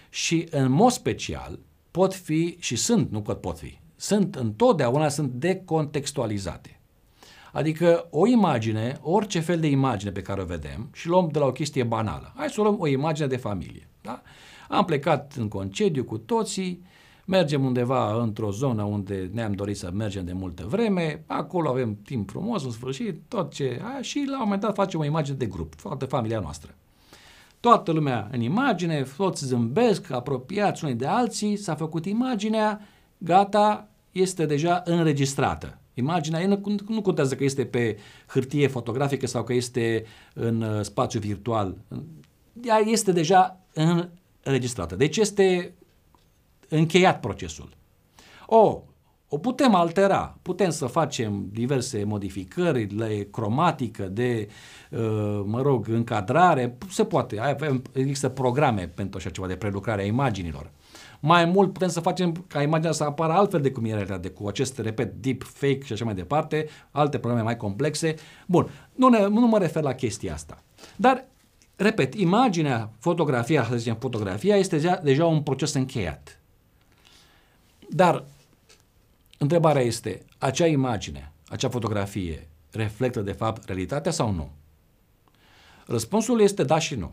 și, 0.10 0.48
în 0.52 0.72
mod 0.72 0.92
special, 0.92 1.60
pot 1.92 2.14
fi 2.14 2.58
și 2.60 2.76
sunt, 2.76 3.12
nu 3.12 3.22
că 3.22 3.34
pot 3.34 3.60
fi, 3.60 3.78
sunt 3.96 4.36
întotdeauna 4.36 5.10
sunt 5.10 5.32
decontextualizate. 5.32 6.80
Adică 7.52 8.08
o 8.10 8.28
imagine, 8.28 9.00
orice 9.02 9.40
fel 9.40 9.60
de 9.60 9.68
imagine 9.68 10.12
pe 10.12 10.22
care 10.22 10.42
o 10.42 10.46
vedem 10.46 10.90
și 10.94 11.08
luăm 11.08 11.30
de 11.32 11.40
la 11.40 11.46
o 11.46 11.52
chestie 11.52 11.84
banală. 11.84 12.34
Hai 12.36 12.50
să 12.50 12.62
luăm 12.62 12.80
o 12.80 12.88
imagine 12.88 13.28
de 13.28 13.38
familie. 13.38 13.88
Da? 14.02 14.22
Am 14.70 14.86
plecat 14.86 15.34
în 15.38 15.48
concediu 15.48 16.04
cu 16.04 16.18
toții, 16.18 16.84
mergem 17.26 17.66
undeva 17.66 18.22
într-o 18.22 18.52
zonă 18.52 18.84
unde 18.84 19.30
ne-am 19.34 19.52
dorit 19.52 19.78
să 19.78 19.92
mergem 19.94 20.26
de 20.26 20.34
multă 20.34 20.66
vreme, 20.68 21.24
acolo 21.28 21.70
avem 21.70 21.98
timp 22.04 22.30
frumos, 22.30 22.64
în 22.64 22.72
sfârșit, 22.72 23.22
tot 23.28 23.54
ce... 23.54 23.82
A, 23.84 24.02
și 24.02 24.26
la 24.28 24.36
un 24.38 24.44
moment 24.44 24.62
dat 24.62 24.74
facem 24.74 25.00
o 25.00 25.06
imagine 25.06 25.38
de 25.38 25.46
grup, 25.46 25.76
toată 25.76 26.06
familia 26.06 26.40
noastră. 26.40 26.76
Toată 27.60 27.92
lumea 27.92 28.30
în 28.32 28.42
imagine, 28.42 29.06
toți 29.18 29.46
zâmbesc, 29.46 30.12
apropiați 30.12 30.84
unii 30.84 30.96
de 30.96 31.06
alții, 31.06 31.56
s-a 31.56 31.76
făcut 31.76 32.06
imaginea, 32.06 32.82
gata, 33.18 33.88
este 34.12 34.46
deja 34.46 34.82
înregistrată. 34.86 35.78
Imaginea 35.94 36.48
nu, 36.48 36.62
nu 36.88 37.02
contează 37.02 37.36
că 37.36 37.44
este 37.44 37.66
pe 37.66 37.98
hârtie 38.28 38.68
fotografică 38.68 39.28
sau 39.28 39.44
că 39.44 39.54
este 39.54 40.06
în 40.34 40.62
uh, 40.62 40.82
spațiu 40.82 41.20
virtual. 41.20 41.78
Ea 42.64 42.78
este 42.78 43.12
deja 43.12 43.60
înregistrată. 44.44 44.96
Deci 44.96 45.18
este 45.18 45.74
încheiat 46.78 47.20
procesul. 47.20 47.70
O, 48.46 48.82
o 49.28 49.38
putem 49.38 49.76
altera, 49.76 50.38
putem 50.42 50.70
să 50.70 50.86
facem 50.86 51.48
diverse 51.52 52.04
modificări 52.04 52.84
de 52.84 53.28
cromatică, 53.32 54.04
de, 54.04 54.48
uh, 54.92 55.42
mă 55.46 55.62
rog, 55.62 55.88
încadrare, 55.88 56.78
se 56.90 57.06
poate, 57.06 57.40
avem, 57.40 57.82
există 57.92 58.30
programe 58.30 58.88
pentru 58.96 59.18
așa 59.18 59.30
ceva 59.30 59.48
de 59.48 59.56
prelucrare 59.56 60.02
a 60.02 60.06
imaginilor. 60.06 60.72
Mai 61.20 61.46
mult 61.46 61.74
putem 61.74 61.88
să 61.88 62.00
facem 62.00 62.46
ca 62.48 62.62
imaginea 62.62 62.92
să 62.92 63.04
apară 63.04 63.34
altfel 63.34 63.62
de 63.62 63.72
cum 63.72 63.86
era 63.86 64.18
de 64.18 64.30
cu 64.30 64.48
acest, 64.48 64.80
repet, 64.80 65.14
deep 65.14 65.44
fake 65.44 65.84
și 65.84 65.94
așa 65.94 66.06
mai 66.06 66.14
departe, 66.14 66.68
alte 66.92 67.18
probleme 67.18 67.44
mai 67.44 67.58
complexe. 67.58 68.16
Bun, 68.48 68.70
nu, 68.96 69.08
ne, 69.08 69.28
nu 69.28 69.48
mă 69.48 69.58
refer 69.58 69.84
la 69.84 69.94
chestia 69.94 70.34
asta. 70.34 70.64
Dar, 70.96 71.26
repet, 71.76 72.14
imaginea, 72.14 72.92
fotografia, 73.00 73.64
să 73.64 73.76
zicem, 73.76 73.96
fotografia 74.00 74.56
este 74.56 74.76
deja, 74.76 75.00
deja 75.04 75.26
un 75.26 75.42
proces 75.42 75.74
încheiat. 75.74 76.43
Dar, 77.96 78.26
întrebarea 79.38 79.82
este, 79.82 80.26
acea 80.38 80.66
imagine, 80.66 81.32
acea 81.48 81.70
fotografie, 81.70 82.48
reflectă 82.72 83.22
de 83.22 83.32
fapt 83.32 83.66
realitatea 83.66 84.12
sau 84.12 84.32
nu? 84.32 84.52
Răspunsul 85.86 86.42
este 86.42 86.64
da 86.64 86.80
și 86.80 86.96
nu. 86.96 87.12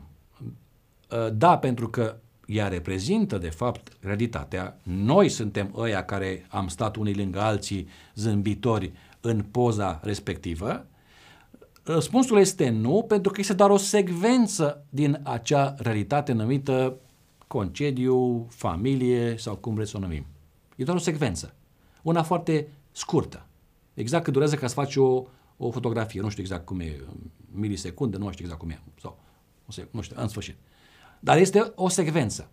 Da, 1.32 1.58
pentru 1.58 1.88
că 1.88 2.16
ea 2.46 2.68
reprezintă, 2.68 3.38
de 3.38 3.48
fapt, 3.48 3.92
realitatea. 4.00 4.76
Noi 4.82 5.28
suntem 5.28 5.72
ăia 5.76 6.04
care 6.04 6.46
am 6.48 6.68
stat 6.68 6.96
unii 6.96 7.14
lângă 7.14 7.40
alții 7.40 7.88
zâmbitori 8.14 8.92
în 9.20 9.42
poza 9.42 10.00
respectivă. 10.02 10.86
Răspunsul 11.82 12.38
este 12.38 12.68
nu, 12.68 13.04
pentru 13.08 13.32
că 13.32 13.40
este 13.40 13.52
doar 13.52 13.70
o 13.70 13.76
secvență 13.76 14.84
din 14.88 15.20
acea 15.22 15.74
realitate 15.78 16.32
numită 16.32 16.96
concediu, 17.46 18.46
familie 18.50 19.36
sau 19.36 19.56
cum 19.56 19.74
vreți 19.74 19.90
să 19.90 19.96
o 19.96 20.00
numim. 20.00 20.26
E 20.80 20.84
doar 20.84 20.96
o 20.96 21.00
secvență. 21.00 21.54
Una 22.02 22.22
foarte 22.22 22.68
scurtă. 22.92 23.46
Exact 23.94 24.24
cât 24.24 24.32
durează 24.32 24.56
ca 24.56 24.66
să 24.66 24.74
faci 24.74 24.96
o, 24.96 25.22
o 25.56 25.70
fotografie. 25.70 26.20
Nu 26.20 26.28
știu 26.28 26.42
exact 26.42 26.66
cum 26.66 26.80
e, 26.80 27.00
milisecunde, 27.52 28.16
nu 28.16 28.30
știu 28.30 28.44
exact 28.44 28.60
cum 28.60 28.70
e. 28.70 28.80
Sau, 29.00 29.18
nu 29.90 30.00
știu, 30.00 30.16
în 30.18 30.28
sfârșit. 30.28 30.56
Dar 31.18 31.38
este 31.38 31.72
o 31.74 31.88
secvență. 31.88 32.50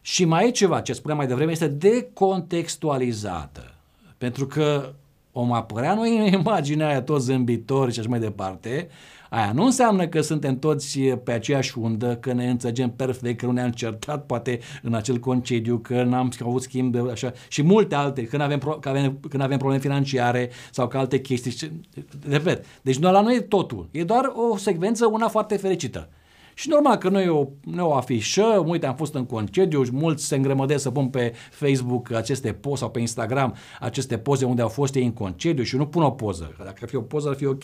Și 0.00 0.24
mai 0.24 0.46
e 0.46 0.50
ceva, 0.50 0.80
ce 0.80 0.92
spuneam 0.92 1.18
mai 1.18 1.26
devreme, 1.26 1.50
este 1.50 1.68
decontextualizată. 1.68 3.74
Pentru 4.18 4.46
că 4.46 4.94
om 5.32 5.52
apărea 5.52 5.94
noi 5.94 6.18
în 6.18 6.24
imaginea 6.40 6.88
aia 6.88 7.02
toți 7.02 7.24
zâmbitori 7.24 7.92
și 7.92 7.98
așa 7.98 8.08
mai 8.08 8.20
departe, 8.20 8.88
aia 9.34 9.52
nu 9.52 9.64
înseamnă 9.64 10.06
că 10.06 10.20
suntem 10.20 10.58
toți 10.58 10.98
pe 11.00 11.32
aceeași 11.32 11.78
undă, 11.78 12.16
că 12.16 12.32
ne 12.32 12.50
înțelegem 12.50 12.90
perfect, 12.90 13.38
că 13.38 13.46
nu 13.46 13.52
ne-am 13.52 13.70
certat 13.70 14.26
poate 14.26 14.58
în 14.82 14.94
acel 14.94 15.18
concediu, 15.18 15.78
că 15.78 16.02
n-am 16.02 16.32
avut 16.40 16.62
schimb 16.62 16.92
de 16.92 17.10
așa 17.10 17.32
și 17.48 17.62
multe 17.62 17.94
alte, 17.94 18.24
că 18.24 18.42
avem, 18.42 18.58
că 18.80 18.88
avem, 18.88 19.18
când 19.28 19.42
avem 19.42 19.58
probleme 19.58 19.82
financiare 19.82 20.50
sau 20.70 20.88
că 20.88 20.98
alte 20.98 21.20
chestii. 21.20 21.80
Repet, 22.28 22.64
deci 22.82 23.00
la 23.00 23.20
noi 23.20 23.36
e 23.36 23.40
totul. 23.40 23.88
E 23.90 24.04
doar 24.04 24.32
o 24.50 24.56
secvență, 24.56 25.06
una 25.06 25.28
foarte 25.28 25.56
fericită. 25.56 26.08
Și 26.54 26.68
normal 26.68 26.96
că 26.96 27.08
noi 27.08 27.28
o, 27.28 27.46
noi 27.64 27.84
o 27.84 27.94
afișăm, 27.94 28.68
uite, 28.68 28.86
am 28.86 28.94
fost 28.94 29.14
în 29.14 29.24
concediu, 29.24 29.84
mulți 29.92 30.26
se 30.26 30.36
îngrămădesc 30.36 30.82
să 30.82 30.90
pun 30.90 31.08
pe 31.08 31.32
Facebook 31.50 32.12
aceste 32.12 32.52
poze 32.52 32.76
sau 32.76 32.90
pe 32.90 33.00
Instagram 33.00 33.54
aceste 33.80 34.18
poze 34.18 34.44
unde 34.44 34.62
au 34.62 34.68
fost 34.68 34.94
ei 34.94 35.04
în 35.04 35.12
concediu 35.12 35.64
și 35.64 35.76
nu 35.76 35.86
pun 35.86 36.02
o 36.02 36.10
poză. 36.10 36.54
Dacă 36.58 36.78
ar 36.82 36.88
fi 36.88 36.96
o 36.96 37.00
poză, 37.00 37.28
ar 37.28 37.34
fi 37.34 37.46
ok. 37.46 37.62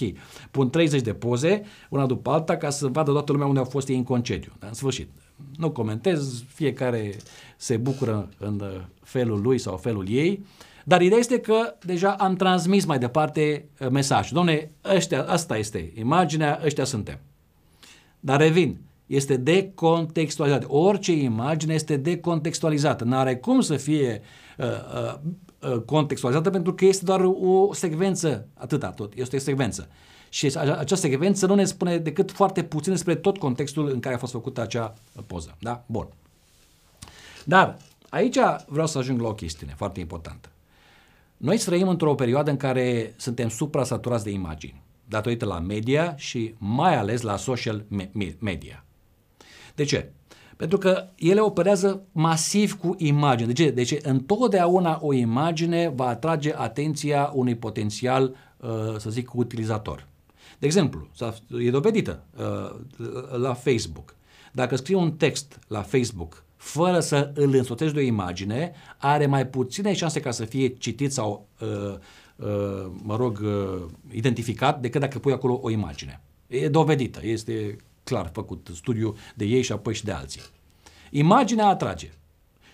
Pun 0.50 0.70
30 0.70 1.00
de 1.00 1.12
poze, 1.12 1.62
una 1.88 2.07
după 2.07 2.31
alta, 2.31 2.57
ca 2.57 2.70
să 2.70 2.87
vadă 2.87 3.11
toată 3.11 3.33
lumea 3.33 3.46
unde 3.46 3.59
au 3.59 3.64
fost 3.64 3.88
ei 3.88 3.96
în 3.96 4.05
concediu. 4.05 4.53
Dar 4.59 4.68
în 4.68 4.74
sfârșit, 4.74 5.11
nu 5.57 5.70
comentez, 5.70 6.44
fiecare 6.46 7.16
se 7.57 7.76
bucură 7.76 8.29
în 8.38 8.62
felul 9.03 9.40
lui 9.40 9.59
sau 9.59 9.76
felul 9.76 10.09
ei. 10.09 10.44
Dar 10.85 11.00
ideea 11.00 11.18
este 11.18 11.40
că 11.40 11.74
deja 11.85 12.11
am 12.11 12.35
transmis 12.35 12.85
mai 12.85 12.98
departe 12.98 13.68
uh, 13.81 13.88
mesajul. 13.88 14.37
Domne, 14.37 14.70
ăștia, 14.94 15.22
asta 15.22 15.57
este 15.57 15.92
imaginea, 15.94 16.61
ăștia 16.64 16.85
suntem. 16.85 17.18
Dar 18.20 18.40
revin, 18.40 18.80
este 19.06 19.37
decontextualizată. 19.37 20.66
Orice 20.68 21.12
imagine 21.12 21.74
este 21.74 21.96
decontextualizată. 21.96 23.04
Nu 23.04 23.16
are 23.16 23.37
cum 23.37 23.61
să 23.61 23.76
fie 23.76 24.22
uh, 24.59 24.66
uh, 24.66 25.18
uh, 25.70 25.80
contextualizată 25.80 26.50
pentru 26.50 26.74
că 26.74 26.85
este 26.85 27.04
doar 27.04 27.20
o 27.40 27.74
secvență, 27.74 28.48
atâta 28.54 28.90
tot, 28.90 29.12
este 29.16 29.37
o 29.37 29.38
secvență. 29.38 29.88
Și 30.28 30.46
această 30.56 31.09
secvență 31.09 31.46
nu 31.46 31.54
ne 31.54 31.64
spune 31.64 31.98
decât 31.98 32.30
foarte 32.30 32.62
puțin 32.62 32.92
despre 32.92 33.14
tot 33.14 33.38
contextul 33.38 33.88
în 33.88 34.00
care 34.00 34.14
a 34.14 34.18
fost 34.18 34.33
făcută 34.33 34.61
acea 34.61 34.94
poză. 35.26 35.56
Da? 35.61 35.85
Bun. 35.87 36.09
Dar 37.44 37.76
aici 38.09 38.38
vreau 38.66 38.87
să 38.87 38.98
ajung 38.98 39.20
la 39.20 39.28
o 39.28 39.35
chestiune 39.35 39.74
foarte 39.76 40.00
importantă. 40.00 40.48
Noi 41.37 41.59
trăim 41.59 41.88
într-o 41.88 42.14
perioadă 42.14 42.50
în 42.50 42.56
care 42.56 43.14
suntem 43.16 43.48
supra-saturați 43.48 44.24
de 44.24 44.30
imagini 44.30 44.83
datorită 45.11 45.44
la 45.44 45.59
media 45.59 46.14
și 46.16 46.55
mai 46.59 46.96
ales 46.96 47.20
la 47.20 47.37
social 47.37 47.85
media. 48.38 48.85
De 49.75 49.85
ce? 49.85 50.11
Pentru 50.57 50.79
că 50.79 51.09
ele 51.16 51.40
operează 51.40 52.03
masiv 52.12 52.79
cu 52.79 52.94
imagini. 52.99 53.53
De 53.53 53.62
ce? 53.62 53.70
De 53.70 53.83
ce? 53.83 54.01
Întotdeauna 54.03 54.99
o 55.03 55.12
imagine 55.12 55.92
va 55.94 56.07
atrage 56.07 56.53
atenția 56.57 57.31
unui 57.35 57.55
potențial, 57.55 58.35
uh, 58.57 58.68
să 58.99 59.11
zic, 59.11 59.35
utilizator. 59.35 60.09
De 60.59 60.66
exemplu, 60.66 61.09
e 61.59 61.70
dovedită 61.70 62.23
uh, 62.37 62.81
la 63.38 63.55
Facebook. 63.55 64.14
Dacă 64.53 64.77
scrii 64.77 64.96
un 64.96 65.12
text 65.12 65.59
la 65.68 65.83
Facebook 65.83 66.44
fără 66.57 67.01
să 67.01 67.33
îl 67.35 67.55
însoțești 67.55 67.94
de 67.94 68.01
o 68.01 68.05
imagine, 68.05 68.73
are 68.99 69.27
mai 69.27 69.46
puține 69.46 69.92
șanse 69.92 70.20
ca 70.20 70.31
să 70.31 70.44
fie 70.44 70.68
citit 70.68 71.12
sau 71.12 71.49
uh, 71.61 71.68
Uh, 71.68 72.30
mă 73.03 73.16
rog, 73.16 73.40
uh, 73.42 73.87
identificat 74.11 74.81
decât 74.81 75.00
dacă 75.00 75.18
pui 75.18 75.33
acolo 75.33 75.59
o 75.62 75.70
imagine. 75.70 76.20
E 76.46 76.68
dovedită, 76.68 77.20
este 77.22 77.76
clar 78.05 78.31
făcut 78.33 78.68
studiu 78.74 79.16
de 79.35 79.44
ei 79.44 79.62
și 79.62 79.72
apoi 79.72 79.94
și 79.94 80.05
de 80.05 80.12
alții. 80.12 80.40
Imaginea 81.11 81.66
atrage. 81.66 82.11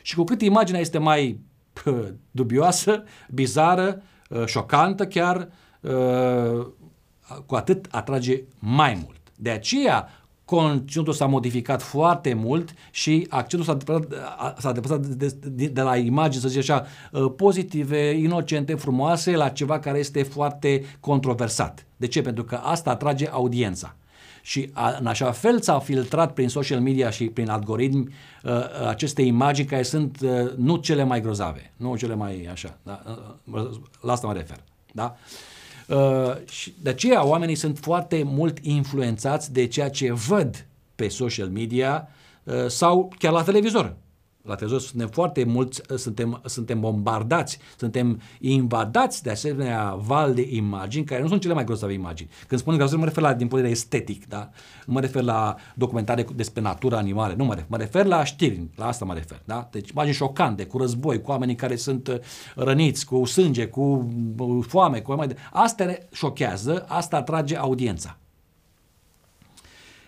Și 0.02 0.14
cu 0.14 0.24
cât 0.24 0.40
imaginea 0.40 0.81
este 0.81 0.98
mai 0.98 1.40
dubioasă, 2.31 3.05
bizară, 3.31 4.02
uh, 4.29 4.46
șocantă 4.46 5.07
chiar, 5.07 5.48
cu 7.46 7.55
atât 7.55 7.87
atrage 7.90 8.42
mai 8.59 8.94
mult. 9.05 9.20
De 9.37 9.50
aceea, 9.50 10.09
conținutul 10.46 11.12
s-a 11.12 11.26
modificat 11.26 11.82
foarte 11.82 12.35
mult 12.35 12.74
și 12.90 13.26
accentul 13.30 13.66
s-a 13.66 13.74
deplasat, 13.74 14.59
s-a 14.59 14.72
deplasat 14.72 15.06
de, 15.06 15.37
de, 15.42 15.66
de 15.66 15.80
la 15.80 15.96
imagini, 15.96 16.42
să 16.42 16.48
zic 16.48 16.59
așa, 16.59 16.87
uh, 17.12 17.32
pozitive, 17.37 18.11
inocente, 18.11 18.74
frumoase, 18.74 19.37
la 19.37 19.48
ceva 19.48 19.78
care 19.78 19.98
este 19.98 20.22
foarte 20.22 20.85
controversat. 21.00 21.87
De 21.96 22.06
ce? 22.06 22.22
Pentru 22.22 22.44
că 22.44 22.54
asta 22.54 22.90
atrage 22.90 23.28
audiența. 23.28 23.96
Și 24.42 24.70
a, 24.72 24.96
în 25.00 25.06
așa 25.06 25.30
fel 25.30 25.61
s-a 25.61 25.78
filtrat 25.78 26.32
prin 26.32 26.48
social 26.48 26.80
media 26.80 27.11
și 27.11 27.24
prin 27.24 27.48
algoritmi 27.48 28.14
uh, 28.42 28.52
aceste 28.88 29.22
imagini 29.22 29.66
care 29.66 29.82
sunt 29.82 30.18
uh, 30.22 30.52
nu 30.56 30.76
cele 30.76 31.02
mai 31.02 31.20
grozave, 31.20 31.72
nu 31.76 31.96
cele 31.96 32.14
mai 32.14 32.48
așa. 32.50 32.78
Da? 32.82 33.02
Uh, 33.52 33.70
la 34.00 34.12
asta 34.12 34.26
mă 34.26 34.32
refer. 34.32 34.59
Da? 34.92 35.16
Uh, 35.16 35.56
Uh, 35.88 36.46
și 36.49 36.75
de 36.83 36.90
aceea 36.90 37.27
oamenii 37.27 37.55
sunt 37.55 37.79
foarte 37.79 38.22
mult 38.22 38.59
influențați 38.62 39.53
de 39.53 39.66
ceea 39.66 39.90
ce 39.90 40.12
văd 40.12 40.66
pe 40.94 41.09
social 41.09 41.49
media 41.49 42.09
uh, 42.44 42.66
sau 42.66 43.12
chiar 43.18 43.33
la 43.33 43.42
televizor. 43.42 43.96
La 44.46 44.54
televizor 44.54 44.80
suntem 44.80 45.09
foarte 45.09 45.44
mulți, 45.44 45.80
suntem, 45.94 46.40
suntem 46.44 46.80
bombardați, 46.80 47.59
suntem 47.76 48.20
invadați 48.40 49.22
de 49.22 49.30
asemenea 49.30 49.94
val 49.94 50.35
de 50.35 50.48
imagini, 50.50 51.04
care 51.04 51.22
nu 51.22 51.28
sunt 51.28 51.40
cele 51.40 51.54
mai 51.54 51.64
grozave 51.64 51.92
imagini. 51.92 52.30
Când 52.46 52.61
spun 52.61 52.76
grozave, 52.76 52.98
mă 52.98 53.04
refer 53.04 53.22
la 53.22 53.35
din 53.35 53.48
punct 53.48 53.64
de 53.64 53.68
vedere 53.68 53.80
estetic, 53.80 54.28
da? 54.28 54.50
nu 54.87 54.92
mă 54.92 55.00
refer 55.00 55.22
la 55.22 55.54
documentare 55.74 56.26
despre 56.35 56.61
natura 56.61 56.96
animale, 56.96 57.35
nu 57.35 57.44
mă 57.44 57.54
refer, 57.54 57.68
mă 57.70 57.76
refer 57.76 58.04
la 58.04 58.24
știri, 58.24 58.68
la 58.76 58.87
asta 58.87 59.04
mă 59.04 59.14
refer. 59.14 59.42
Da? 59.44 59.68
Deci 59.70 59.90
imagini 59.90 60.14
șocante, 60.14 60.66
cu 60.66 60.78
război, 60.78 61.20
cu 61.20 61.30
oamenii 61.30 61.54
care 61.54 61.76
sunt 61.76 62.09
uh, 62.09 62.16
răniți, 62.54 63.06
cu 63.06 63.24
sânge, 63.24 63.66
cu 63.66 64.11
uh, 64.38 64.64
foame, 64.68 65.00
cu 65.00 65.14
mai 65.14 65.26
de... 65.26 65.37
Asta 65.52 65.85
ne 65.85 65.98
șochează, 66.12 66.85
asta 66.88 67.16
atrage 67.16 67.56
audiența. 67.56 68.18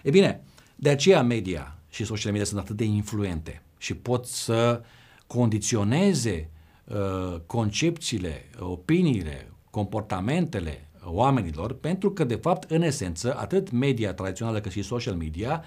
E 0.03 0.11
bine, 0.11 0.43
de 0.77 0.89
aceea 0.89 1.23
media 1.23 1.77
și 1.91 2.05
social 2.05 2.31
media 2.31 2.47
sunt 2.47 2.61
atât 2.61 2.77
de 2.77 2.85
influente 2.85 3.63
și 3.79 3.95
pot 3.95 4.27
să 4.27 4.83
condiționeze 5.27 6.51
uh, 6.85 7.41
concepțiile, 7.47 8.45
opiniile, 8.59 9.53
comportamentele 9.71 10.89
oamenilor, 11.05 11.73
pentru 11.73 12.11
că, 12.11 12.25
de 12.25 12.35
fapt, 12.35 12.71
în 12.71 12.83
esență, 12.83 13.37
atât 13.39 13.71
media 13.71 14.15
tradițională 14.15 14.61
cât 14.61 14.73
și 14.73 14.83
social 14.83 15.15
media 15.15 15.65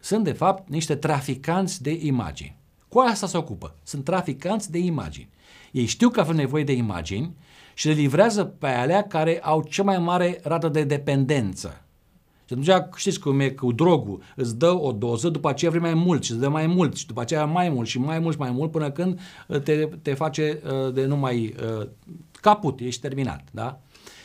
sunt, 0.00 0.24
de 0.24 0.32
fapt, 0.32 0.68
niște 0.68 0.94
traficanți 0.94 1.82
de 1.82 1.98
imagini. 2.02 2.56
Cu 2.88 2.98
asta 2.98 3.26
se 3.26 3.36
ocupă. 3.36 3.74
Sunt 3.82 4.04
traficanți 4.04 4.70
de 4.70 4.78
imagini. 4.78 5.28
Ei 5.72 5.86
știu 5.86 6.08
că 6.08 6.20
avem 6.20 6.36
nevoie 6.36 6.64
de 6.64 6.72
imagini 6.72 7.36
și 7.74 7.86
le 7.86 7.92
livrează 7.92 8.44
pe 8.44 8.66
alea 8.66 9.02
care 9.02 9.40
au 9.42 9.62
cea 9.62 9.82
mai 9.82 9.98
mare 9.98 10.40
rată 10.42 10.68
de 10.68 10.84
dependență 10.84 11.85
și 12.48 12.70
atunci 12.70 12.96
știți 12.96 13.20
cum 13.20 13.40
e 13.40 13.48
cu 13.48 13.72
drogul, 13.72 14.22
îți 14.36 14.58
dă 14.58 14.78
o 14.80 14.92
doză, 14.92 15.28
după 15.28 15.48
aceea 15.48 15.70
vrei 15.70 15.82
mai 15.82 15.94
mult 15.94 16.24
și 16.24 16.30
îți 16.30 16.40
dă 16.40 16.48
mai 16.48 16.66
mult 16.66 16.96
și 16.96 17.06
după 17.06 17.20
aceea 17.20 17.44
mai 17.44 17.68
mult 17.68 17.88
și 17.88 17.98
mai 17.98 18.18
mult 18.18 18.32
și 18.32 18.40
mai 18.40 18.50
mult 18.50 18.70
până 18.70 18.90
când 18.90 19.20
uh, 19.46 19.60
te, 19.60 19.88
te 20.02 20.14
face 20.14 20.60
uh, 20.64 20.92
de 20.92 21.04
numai 21.04 21.54
uh, 21.78 21.86
caput, 22.32 22.80
ești 22.80 23.00
terminat. 23.00 23.44
Da? 23.50 23.80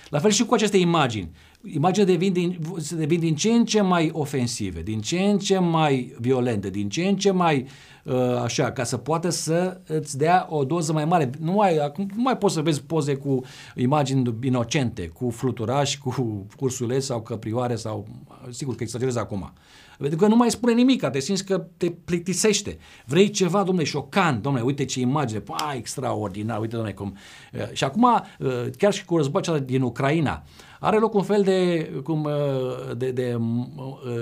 La 0.09 0.19
fel 0.19 0.31
și 0.31 0.45
cu 0.45 0.53
aceste 0.53 0.77
imagini. 0.77 1.31
Imaginile 1.63 2.11
devin 2.11 2.33
din, 2.33 2.59
devin 2.97 3.19
din 3.19 3.35
ce 3.35 3.51
în 3.51 3.65
ce 3.65 3.81
mai 3.81 4.09
ofensive, 4.13 4.81
din 4.81 5.01
ce 5.01 5.19
în 5.19 5.37
ce 5.37 5.59
mai 5.59 6.15
violente, 6.19 6.69
din 6.69 6.89
ce 6.89 7.07
în 7.07 7.15
ce 7.15 7.31
mai 7.31 7.67
uh, 8.03 8.35
așa, 8.43 8.71
ca 8.71 8.83
să 8.83 8.97
poată 8.97 9.29
să 9.29 9.81
îți 9.87 10.17
dea 10.17 10.47
o 10.49 10.63
doză 10.63 10.93
mai 10.93 11.05
mare. 11.05 11.29
Nu 11.39 11.51
mai, 11.51 11.77
acum 11.77 12.09
nu 12.15 12.21
mai 12.21 12.37
poți 12.37 12.53
să 12.53 12.61
vezi 12.61 12.81
poze 12.81 13.15
cu 13.15 13.41
imagini 13.75 14.35
inocente, 14.43 15.07
cu 15.07 15.29
fluturași, 15.29 15.97
cu 15.97 16.45
ursuleți 16.59 17.05
sau 17.05 17.21
căprioare 17.21 17.75
sau, 17.75 18.07
sigur 18.49 18.75
că 18.75 18.83
exagerez 18.83 19.15
acum. 19.15 19.53
Pentru 19.97 20.17
că 20.17 20.27
nu 20.27 20.35
mai 20.35 20.51
spune 20.51 20.73
nimic, 20.73 21.05
te 21.09 21.19
simți 21.19 21.45
că 21.45 21.65
te 21.77 21.89
plictisește. 21.89 22.77
Vrei 23.05 23.29
ceva, 23.29 23.63
domnule, 23.63 23.85
șocant, 23.85 24.41
domnule, 24.41 24.65
uite 24.65 24.85
ce 24.85 24.99
imagine, 24.99 25.39
pa, 25.39 25.73
extraordinar, 25.75 26.59
uite, 26.59 26.75
domnule, 26.75 26.93
cum... 26.93 27.17
Uh, 27.53 27.59
și 27.71 27.83
acum, 27.83 28.03
uh, 28.03 28.49
chiar 28.77 28.93
și 28.93 29.05
cu 29.05 29.17
războiul 29.17 29.59
din 29.59 29.81
Ucraina, 29.81 30.43
are 30.83 30.97
loc 30.97 31.13
un 31.13 31.23
fel 31.23 31.41
de, 31.41 31.83
cum, 32.03 32.23
uh, 32.23 32.97
de, 32.97 33.11
de 33.11 33.37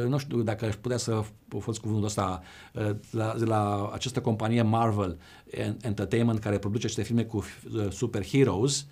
nu 0.08 0.18
știu 0.18 0.42
dacă 0.42 0.66
aș 0.66 0.76
putea 0.76 0.98
să 0.98 1.22
folosesc 1.48 1.80
cuvântul 1.82 2.06
ăsta, 2.06 2.42
la, 3.12 3.36
la 3.46 3.90
această 3.94 4.22
companie 4.22 4.62
Marvel 4.62 5.18
Entertainment 5.82 6.40
care 6.40 6.58
produce 6.58 6.86
aceste 6.86 7.04
filme 7.04 7.24
cu 7.24 7.44
superheroes, 7.90 8.86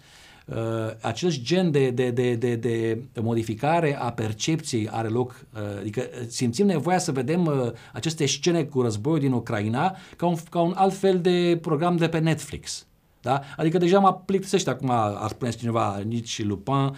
uh, 0.48 0.56
acest 1.02 1.42
gen 1.42 1.72
de, 1.72 1.90
de, 1.90 2.12
de, 2.12 2.36
de, 2.36 2.56
de 2.56 3.20
modificare 3.22 3.98
a 4.00 4.12
percepției 4.12 4.90
are 4.90 5.08
loc, 5.08 5.46
uh, 5.54 5.62
adică 5.80 6.02
simțim 6.28 6.66
nevoia 6.66 6.98
să 6.98 7.12
vedem 7.12 7.46
uh, 7.46 7.72
aceste 7.94 8.26
scene 8.26 8.64
cu 8.64 8.82
războiul 8.82 9.20
din 9.20 9.32
Ucraina 9.32 9.96
ca 10.16 10.26
un, 10.26 10.36
ca 10.50 10.62
un 10.62 10.74
alt 10.76 10.94
fel 10.94 11.20
de 11.22 11.58
program 11.62 11.96
de 11.96 12.08
pe 12.08 12.20
Netflix. 12.20 12.86
Da? 13.28 13.42
Adică 13.58 13.78
deja 13.78 14.00
mă 14.00 14.14
plictisește 14.14 14.70
acum, 14.70 14.90
ar 14.92 15.30
spune 15.30 15.52
cineva, 15.52 16.02
nici 16.06 16.44
Lupin 16.44 16.74
uh, 16.74 16.94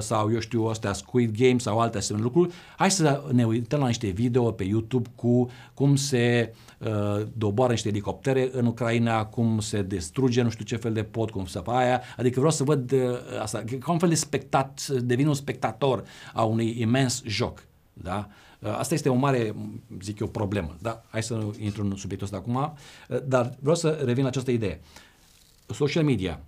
sau 0.00 0.32
eu 0.32 0.38
știu 0.38 0.64
astea 0.64 0.92
Squid 0.92 1.36
Game 1.36 1.58
sau 1.58 1.80
alte 1.80 1.98
asemenea 1.98 2.26
lucruri. 2.26 2.54
Hai 2.76 2.90
să 2.90 3.22
ne 3.32 3.44
uităm 3.44 3.80
la 3.80 3.86
niște 3.86 4.08
video 4.08 4.50
pe 4.50 4.64
YouTube 4.64 5.08
cu 5.14 5.50
cum 5.74 5.96
se 5.96 6.54
uh, 6.78 7.26
doboară 7.32 7.72
niște 7.72 7.88
elicoptere 7.88 8.48
în 8.52 8.66
Ucraina, 8.66 9.24
cum 9.24 9.60
se 9.60 9.82
distruge 9.82 10.42
nu 10.42 10.50
știu 10.50 10.64
ce 10.64 10.76
fel 10.76 10.92
de 10.92 11.02
pod, 11.02 11.30
cum 11.30 11.46
se 11.46 11.62
aia. 11.64 12.02
Adică 12.16 12.34
vreau 12.34 12.52
să 12.52 12.64
văd 12.64 12.92
uh, 12.92 13.00
asta, 13.42 13.64
ca 13.80 13.92
un 13.92 13.98
fel 13.98 14.08
de 14.08 14.14
spectat, 14.14 14.86
devin 14.86 15.26
un 15.26 15.34
spectator 15.34 16.02
a 16.34 16.42
unui 16.42 16.80
imens 16.80 17.22
joc. 17.24 17.64
Da? 17.92 18.28
Uh, 18.58 18.76
asta 18.78 18.94
este 18.94 19.08
o 19.08 19.14
mare, 19.14 19.54
zic 20.00 20.18
eu, 20.18 20.26
problemă. 20.26 20.76
Da? 20.80 21.02
Hai 21.10 21.22
să 21.22 21.40
intru 21.58 21.84
în 21.84 21.96
subiectul 21.96 22.26
ăsta 22.26 22.36
acum, 22.36 22.54
uh, 23.08 23.18
dar 23.26 23.56
vreau 23.60 23.76
să 23.76 24.00
revin 24.04 24.22
la 24.22 24.28
această 24.28 24.50
idee 24.50 24.80
social 25.66 26.04
media, 26.04 26.40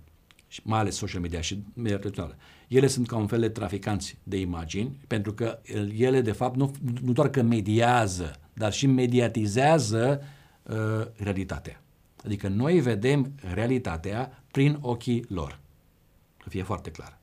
și 0.47 0.61
mai 0.63 0.79
ales 0.79 0.95
social 0.95 1.21
media 1.21 1.41
și 1.41 1.63
media 1.73 1.97
tradițională, 1.97 2.35
ele 2.67 2.87
sunt 2.87 3.07
ca 3.07 3.17
un 3.17 3.27
fel 3.27 3.39
de 3.39 3.49
traficanți 3.49 4.17
de 4.23 4.39
imagini, 4.39 4.99
pentru 5.07 5.33
că 5.33 5.59
ele, 5.97 6.21
de 6.21 6.31
fapt, 6.31 6.55
nu, 6.55 6.71
nu 7.01 7.11
doar 7.11 7.29
că 7.29 7.41
mediază, 7.41 8.39
dar 8.53 8.73
și 8.73 8.87
mediatizează 8.87 10.21
uh, 10.63 11.07
realitatea. 11.15 11.81
Adică 12.25 12.47
noi 12.47 12.79
vedem 12.79 13.31
realitatea 13.53 14.43
prin 14.51 14.77
ochii 14.81 15.25
lor. 15.27 15.59
Să 16.43 16.49
fie 16.49 16.63
foarte 16.63 16.91
clar. 16.91 17.17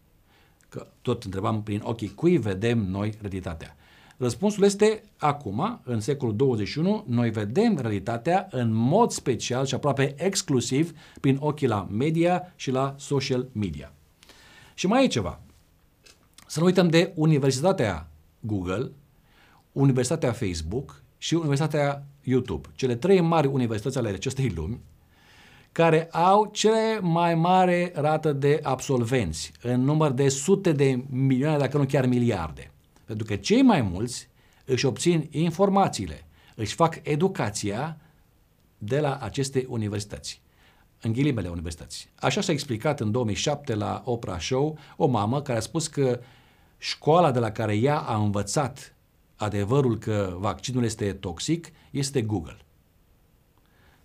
Că 0.68 0.86
tot 1.02 1.24
întrebam 1.24 1.62
prin 1.62 1.80
ochii 1.84 2.14
cui 2.14 2.38
vedem 2.38 2.78
noi 2.78 3.14
realitatea. 3.20 3.76
Răspunsul 4.16 4.64
este 4.64 5.02
acum, 5.16 5.80
în 5.84 6.00
secolul 6.00 6.36
21, 6.36 7.04
noi 7.08 7.30
vedem 7.30 7.78
realitatea 7.80 8.48
în 8.50 8.72
mod 8.72 9.10
special 9.10 9.66
și 9.66 9.74
aproape 9.74 10.14
exclusiv 10.16 10.92
prin 11.20 11.36
ochii 11.40 11.66
la 11.66 11.88
media 11.90 12.52
și 12.56 12.70
la 12.70 12.94
social 12.98 13.48
media. 13.52 13.92
Și 14.74 14.86
mai 14.86 15.04
e 15.04 15.08
ceva. 15.08 15.40
Să 16.46 16.60
nu 16.60 16.64
uităm 16.64 16.88
de 16.88 17.12
Universitatea 17.14 18.08
Google, 18.40 18.90
Universitatea 19.72 20.32
Facebook 20.32 21.02
și 21.18 21.34
Universitatea 21.34 22.06
YouTube. 22.22 22.68
Cele 22.74 22.94
trei 22.94 23.20
mari 23.20 23.46
universități 23.46 23.98
ale 23.98 24.08
acestei 24.08 24.48
lumi, 24.48 24.80
care 25.72 26.08
au 26.10 26.50
cele 26.52 26.98
mai 27.00 27.34
mare 27.34 27.92
rată 27.94 28.32
de 28.32 28.60
absolvenți, 28.62 29.52
în 29.62 29.80
număr 29.80 30.10
de 30.10 30.28
sute 30.28 30.72
de 30.72 31.04
milioane, 31.10 31.58
dacă 31.58 31.78
nu 31.78 31.84
chiar 31.84 32.06
miliarde. 32.06 32.70
Pentru 33.04 33.26
că 33.26 33.36
cei 33.36 33.62
mai 33.62 33.82
mulți 33.82 34.28
își 34.64 34.86
obțin 34.86 35.28
informațiile, 35.30 36.24
își 36.54 36.74
fac 36.74 37.00
educația 37.02 37.96
de 38.78 39.00
la 39.00 39.16
aceste 39.16 39.66
universități. 39.68 40.40
În 41.00 41.12
ghilimele 41.12 41.48
universități. 41.48 42.08
Așa 42.20 42.40
s-a 42.40 42.52
explicat 42.52 43.00
în 43.00 43.10
2007 43.10 43.74
la 43.74 44.02
Oprah 44.04 44.40
Show 44.40 44.78
o 44.96 45.06
mamă 45.06 45.42
care 45.42 45.58
a 45.58 45.62
spus 45.62 45.86
că 45.86 46.20
școala 46.78 47.30
de 47.30 47.38
la 47.38 47.50
care 47.50 47.76
ea 47.76 47.98
a 47.98 48.16
învățat 48.16 48.94
adevărul 49.36 49.98
că 49.98 50.36
vaccinul 50.38 50.84
este 50.84 51.12
toxic 51.12 51.72
este 51.90 52.22
Google. 52.22 52.56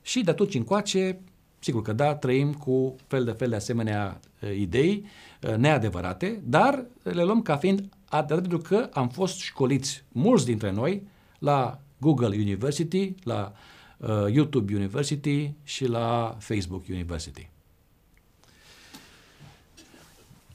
Și 0.01 0.23
de 0.23 0.31
atunci 0.31 0.55
încoace, 0.55 1.19
sigur 1.59 1.81
că 1.81 1.93
da, 1.93 2.15
trăim 2.15 2.53
cu 2.53 2.95
fel 3.07 3.23
de 3.23 3.31
fel 3.31 3.49
de 3.49 3.55
asemenea 3.55 4.19
uh, 4.41 4.55
idei 4.55 5.05
uh, 5.41 5.55
neadevărate, 5.55 6.41
dar 6.43 6.85
le 7.03 7.23
luăm 7.23 7.41
ca 7.41 7.57
fiind 7.57 7.89
atât 8.09 8.39
pentru 8.39 8.57
că 8.57 8.89
am 8.93 9.09
fost 9.09 9.39
școliți 9.39 10.03
mulți 10.11 10.45
dintre 10.45 10.71
noi 10.71 11.07
la 11.39 11.79
Google 11.97 12.37
University, 12.37 13.15
la 13.23 13.53
uh, 13.97 14.09
YouTube 14.33 14.75
University 14.75 15.53
și 15.63 15.85
la 15.85 16.37
Facebook 16.39 16.83
University. 16.89 17.49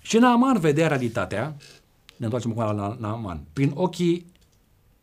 Și 0.01 0.19
Naaman 0.19 0.59
vedea 0.59 0.89
realitatea, 0.89 1.57
ne 2.17 2.25
întoarcem 2.25 2.59
acum 2.59 2.77
la 2.77 2.97
Naaman, 3.01 3.45
prin 3.53 3.73
ochii 3.75 4.27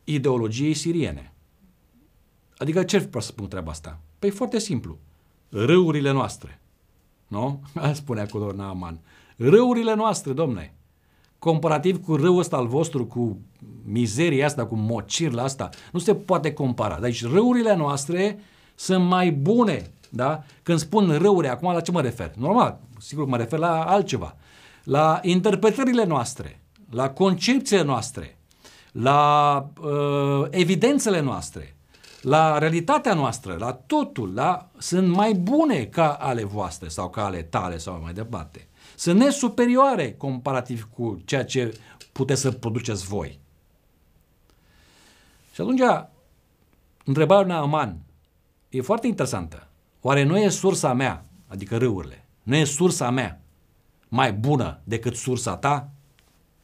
ideologiei 0.03 0.73
siriene. 0.73 1.33
Adică 2.57 2.83
ce 2.83 2.97
vreau 2.97 3.21
să 3.21 3.27
spun 3.27 3.47
treaba 3.47 3.71
asta? 3.71 3.99
Păi 4.19 4.29
foarte 4.29 4.59
simplu. 4.59 4.97
Râurile 5.49 6.11
noastre. 6.11 6.61
Nu? 7.27 7.63
Spune 7.93 8.21
acolo 8.21 8.51
Naaman. 8.51 8.99
Râurile 9.37 9.93
noastre, 9.93 10.33
domne 10.33 10.73
comparativ 11.39 12.03
cu 12.03 12.15
râul 12.15 12.39
ăsta 12.39 12.57
al 12.57 12.67
vostru, 12.67 13.05
cu 13.05 13.39
mizeria 13.85 14.45
asta, 14.45 14.65
cu 14.65 14.75
mocirla 14.75 15.43
asta, 15.43 15.69
nu 15.91 15.99
se 15.99 16.15
poate 16.15 16.53
compara. 16.53 16.99
Deci 16.99 17.25
râurile 17.25 17.75
noastre 17.75 18.39
sunt 18.75 19.05
mai 19.05 19.31
bune, 19.31 19.91
da? 20.09 20.43
Când 20.63 20.79
spun 20.79 21.17
râuri, 21.17 21.47
acum 21.47 21.73
la 21.73 21.81
ce 21.81 21.91
mă 21.91 22.01
refer? 22.01 22.31
Normal, 22.37 22.79
sigur 22.99 23.25
mă 23.25 23.37
refer 23.37 23.59
la 23.59 23.83
altceva. 23.83 24.35
La 24.83 25.19
interpretările 25.23 26.05
noastre, 26.05 26.61
la 26.89 27.09
concepțiile 27.09 27.83
noastre, 27.83 28.37
la 28.91 29.65
uh, 29.81 30.47
evidențele 30.49 31.19
noastre, 31.19 31.75
la 32.21 32.57
realitatea 32.57 33.13
noastră, 33.13 33.55
la 33.59 33.71
totul, 33.71 34.33
la, 34.33 34.69
sunt 34.77 35.07
mai 35.07 35.33
bune 35.33 35.83
ca 35.83 36.13
ale 36.13 36.43
voastre 36.43 36.87
sau 36.87 37.09
ca 37.09 37.25
ale 37.25 37.41
tale 37.41 37.77
sau 37.77 37.99
mai 38.03 38.13
departe 38.13 38.68
sunt 38.99 39.19
nesuperioare 39.19 40.13
comparativ 40.13 40.89
cu 40.93 41.21
ceea 41.25 41.45
ce 41.45 41.77
puteți 42.11 42.41
să 42.41 42.51
produceți 42.51 43.05
voi. 43.05 43.39
Și 45.53 45.61
atunci, 45.61 45.81
întrebarea 47.05 47.43
lui 47.43 47.51
Naaman 47.51 47.99
e 48.69 48.81
foarte 48.81 49.07
interesantă. 49.07 49.67
Oare 50.01 50.23
nu 50.23 50.37
e 50.37 50.49
sursa 50.49 50.93
mea, 50.93 51.25
adică 51.47 51.77
râurile, 51.77 52.25
nu 52.43 52.55
e 52.55 52.63
sursa 52.63 53.09
mea 53.09 53.41
mai 54.07 54.33
bună 54.33 54.81
decât 54.83 55.15
sursa 55.15 55.57
ta? 55.57 55.91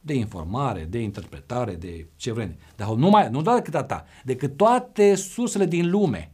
De 0.00 0.14
informare, 0.14 0.84
de 0.84 0.98
interpretare, 0.98 1.74
de 1.74 2.06
ce 2.16 2.32
vrem. 2.32 2.56
Dar 2.76 2.88
nu, 2.88 3.08
mai, 3.08 3.30
nu 3.30 3.42
doar 3.42 3.56
decât 3.56 3.74
a 3.74 3.84
ta, 3.84 4.04
decât 4.24 4.56
toate 4.56 5.14
sursele 5.14 5.64
din 5.64 5.90
lume. 5.90 6.32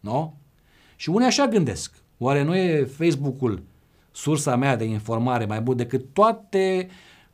Nu? 0.00 0.36
Și 0.96 1.08
unii 1.08 1.26
așa 1.26 1.46
gândesc. 1.46 1.94
Oare 2.18 2.42
nu 2.42 2.56
e 2.56 2.84
Facebook-ul 2.84 3.62
sursa 4.12 4.56
mea 4.56 4.76
de 4.76 4.84
informare 4.84 5.44
mai 5.44 5.60
bună 5.60 5.76
decât 5.76 6.04
toate 6.12 6.88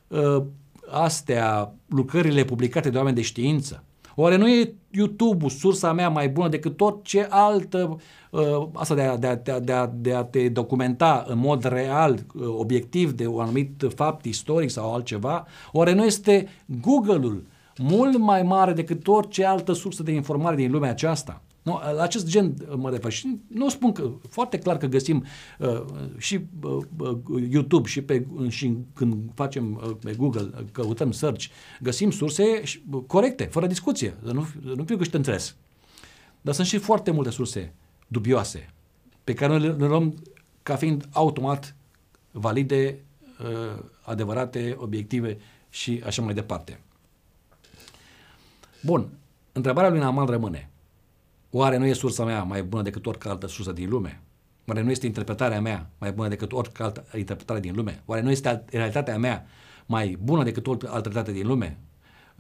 uh, 0.09 0.43
astea, 0.91 1.75
lucrările 1.87 2.45
publicate 2.45 2.91
de 2.91 2.97
oameni 2.97 3.17
de 3.17 3.23
știință? 3.23 3.83
Oare 4.21 4.37
nu 4.37 4.49
e 4.49 4.75
YouTube-ul 4.91 5.51
sursa 5.51 5.93
mea 5.93 6.09
mai 6.09 6.29
bună 6.29 6.49
decât 6.49 6.77
tot 6.77 7.05
ce 7.05 7.27
altă, 7.31 7.97
uh, 8.31 8.69
asta 8.75 8.95
de 8.95 9.03
a, 9.03 9.17
de, 9.17 9.27
a, 9.27 9.61
de, 9.61 9.73
a, 9.73 9.87
de 9.87 10.15
a 10.15 10.25
te 10.25 10.49
documenta 10.49 11.25
în 11.29 11.39
mod 11.39 11.65
real, 11.65 12.13
uh, 12.35 12.47
obiectiv 12.47 13.13
de 13.13 13.27
un 13.27 13.41
anumit 13.41 13.87
fapt 13.95 14.25
istoric 14.25 14.71
sau 14.71 14.95
altceva? 14.95 15.47
Oare 15.73 15.93
nu 15.93 16.05
este 16.05 16.49
Google-ul 16.67 17.47
mult 17.77 18.19
mai 18.19 18.43
mare 18.43 18.73
decât 18.73 19.09
orice 19.09 19.45
altă 19.45 19.73
sursă 19.73 20.03
de 20.03 20.13
informare 20.13 20.57
din 20.57 20.71
lumea 20.71 20.91
aceasta? 20.91 21.43
Nu, 21.69 21.81
la 21.95 22.03
acest 22.03 22.27
gen 22.27 22.55
mă 22.77 22.91
refer 22.91 23.13
și 23.13 23.39
nu 23.49 23.69
spun 23.69 23.93
că 23.93 24.11
foarte 24.29 24.59
clar 24.59 24.77
că 24.77 24.87
găsim 24.87 25.25
uh, 25.59 25.85
și 26.17 26.41
uh, 26.63 26.85
uh 26.99 27.19
YouTube 27.51 27.89
și, 27.89 28.03
pe, 28.03 28.27
și 28.49 28.77
când 28.95 29.31
facem 29.35 29.81
uh, 29.85 29.97
pe 30.01 30.15
Google, 30.15 30.51
uh, 30.55 30.65
căutăm 30.73 31.13
search, 31.13 31.47
găsim 31.81 32.11
surse 32.11 32.63
uh, 32.91 33.03
corecte, 33.07 33.45
fără 33.45 33.67
discuție, 33.67 34.17
nu, 34.23 34.47
nu 34.77 34.85
fiu 34.85 34.97
că 34.97 35.05
înțeles. 35.13 35.57
Dar 36.41 36.55
sunt 36.55 36.67
și 36.67 36.79
foarte 36.79 37.11
multe 37.11 37.31
surse 37.31 37.73
dubioase 38.07 38.73
pe 39.25 39.35
care 39.35 39.59
noi 39.59 39.77
le 39.79 39.87
luăm 39.87 40.23
ca 40.63 40.77
fiind 40.77 41.09
automat 41.13 41.77
valide, 42.31 42.99
uh, 43.41 43.83
adevărate, 44.03 44.77
obiective 44.79 45.39
și 45.71 46.03
așa 46.07 46.23
mai 46.23 46.35
departe. 46.35 46.81
Bun, 48.83 49.09
întrebarea 49.53 49.91
lui 49.91 49.99
Naman 49.99 50.27
rămâne. 50.27 50.71
Oare 51.51 51.77
nu 51.77 51.87
e 51.87 51.93
sursa 51.93 52.25
mea 52.25 52.43
mai 52.43 52.63
bună 52.63 52.83
decât 52.83 53.07
oricare 53.07 53.31
altă 53.31 53.47
sursă 53.47 53.73
din 53.73 53.89
lume? 53.89 54.23
Oare 54.67 54.83
nu 54.83 54.91
este 54.91 55.07
interpretarea 55.07 55.61
mea 55.61 55.91
mai 55.99 56.13
bună 56.13 56.29
decât 56.29 56.53
orice 56.53 56.83
altă 56.83 57.05
interpretare 57.17 57.61
din 57.61 57.75
lume? 57.75 58.03
Oare 58.07 58.23
nu 58.23 58.31
este 58.31 58.65
realitatea 58.71 59.19
mea 59.19 59.47
mai 59.87 60.19
bună 60.23 60.43
decât 60.43 60.67
orice 60.67 60.87
altă 60.87 61.09
realitate 61.09 61.33
din 61.39 61.47
lume? 61.47 61.79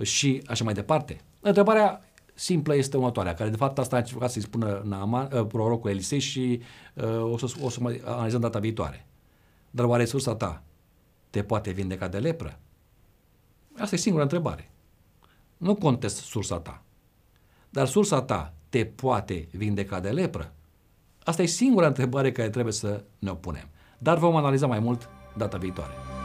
Și 0.02 0.42
așa 0.46 0.64
mai 0.64 0.74
departe. 0.74 1.20
Întrebarea 1.40 2.02
simplă 2.34 2.74
este 2.74 2.96
următoarea, 2.96 3.34
care 3.34 3.50
de 3.50 3.56
fapt 3.56 3.78
asta 3.78 3.96
a 3.96 3.98
încercat 3.98 4.30
să-i 4.30 4.42
spună 4.42 4.82
Naaman, 4.84 5.28
uh, 5.32 5.46
prorocul 5.46 5.90
Elisei 5.90 6.18
și 6.18 6.60
uh, 6.94 7.32
o, 7.32 7.36
să, 7.36 7.54
o 7.62 7.68
să 7.68 7.80
mai 7.80 8.00
analizăm 8.04 8.40
data 8.40 8.58
viitoare. 8.58 9.06
Dar 9.70 9.84
oare 9.84 10.04
sursa 10.04 10.34
ta 10.34 10.62
te 11.30 11.42
poate 11.42 11.70
vindeca 11.70 12.08
de 12.08 12.18
lepră? 12.18 12.58
Asta 13.78 13.94
e 13.94 13.98
singura 13.98 14.22
întrebare. 14.22 14.70
Nu 15.56 15.74
contest 15.74 16.16
sursa 16.16 16.58
ta. 16.58 16.82
Dar 17.70 17.86
sursa 17.86 18.22
ta 18.22 18.54
te 18.68 18.84
poate 18.84 19.48
vindeca 19.52 20.00
de 20.00 20.08
lepră? 20.08 20.52
Asta 21.24 21.42
e 21.42 21.46
singura 21.46 21.86
întrebare 21.86 22.32
care 22.32 22.50
trebuie 22.50 22.72
să 22.72 23.04
ne 23.18 23.30
o 23.30 23.34
punem. 23.34 23.68
Dar 23.98 24.18
vom 24.18 24.36
analiza 24.36 24.66
mai 24.66 24.78
mult 24.78 25.08
data 25.36 25.56
viitoare. 25.56 26.17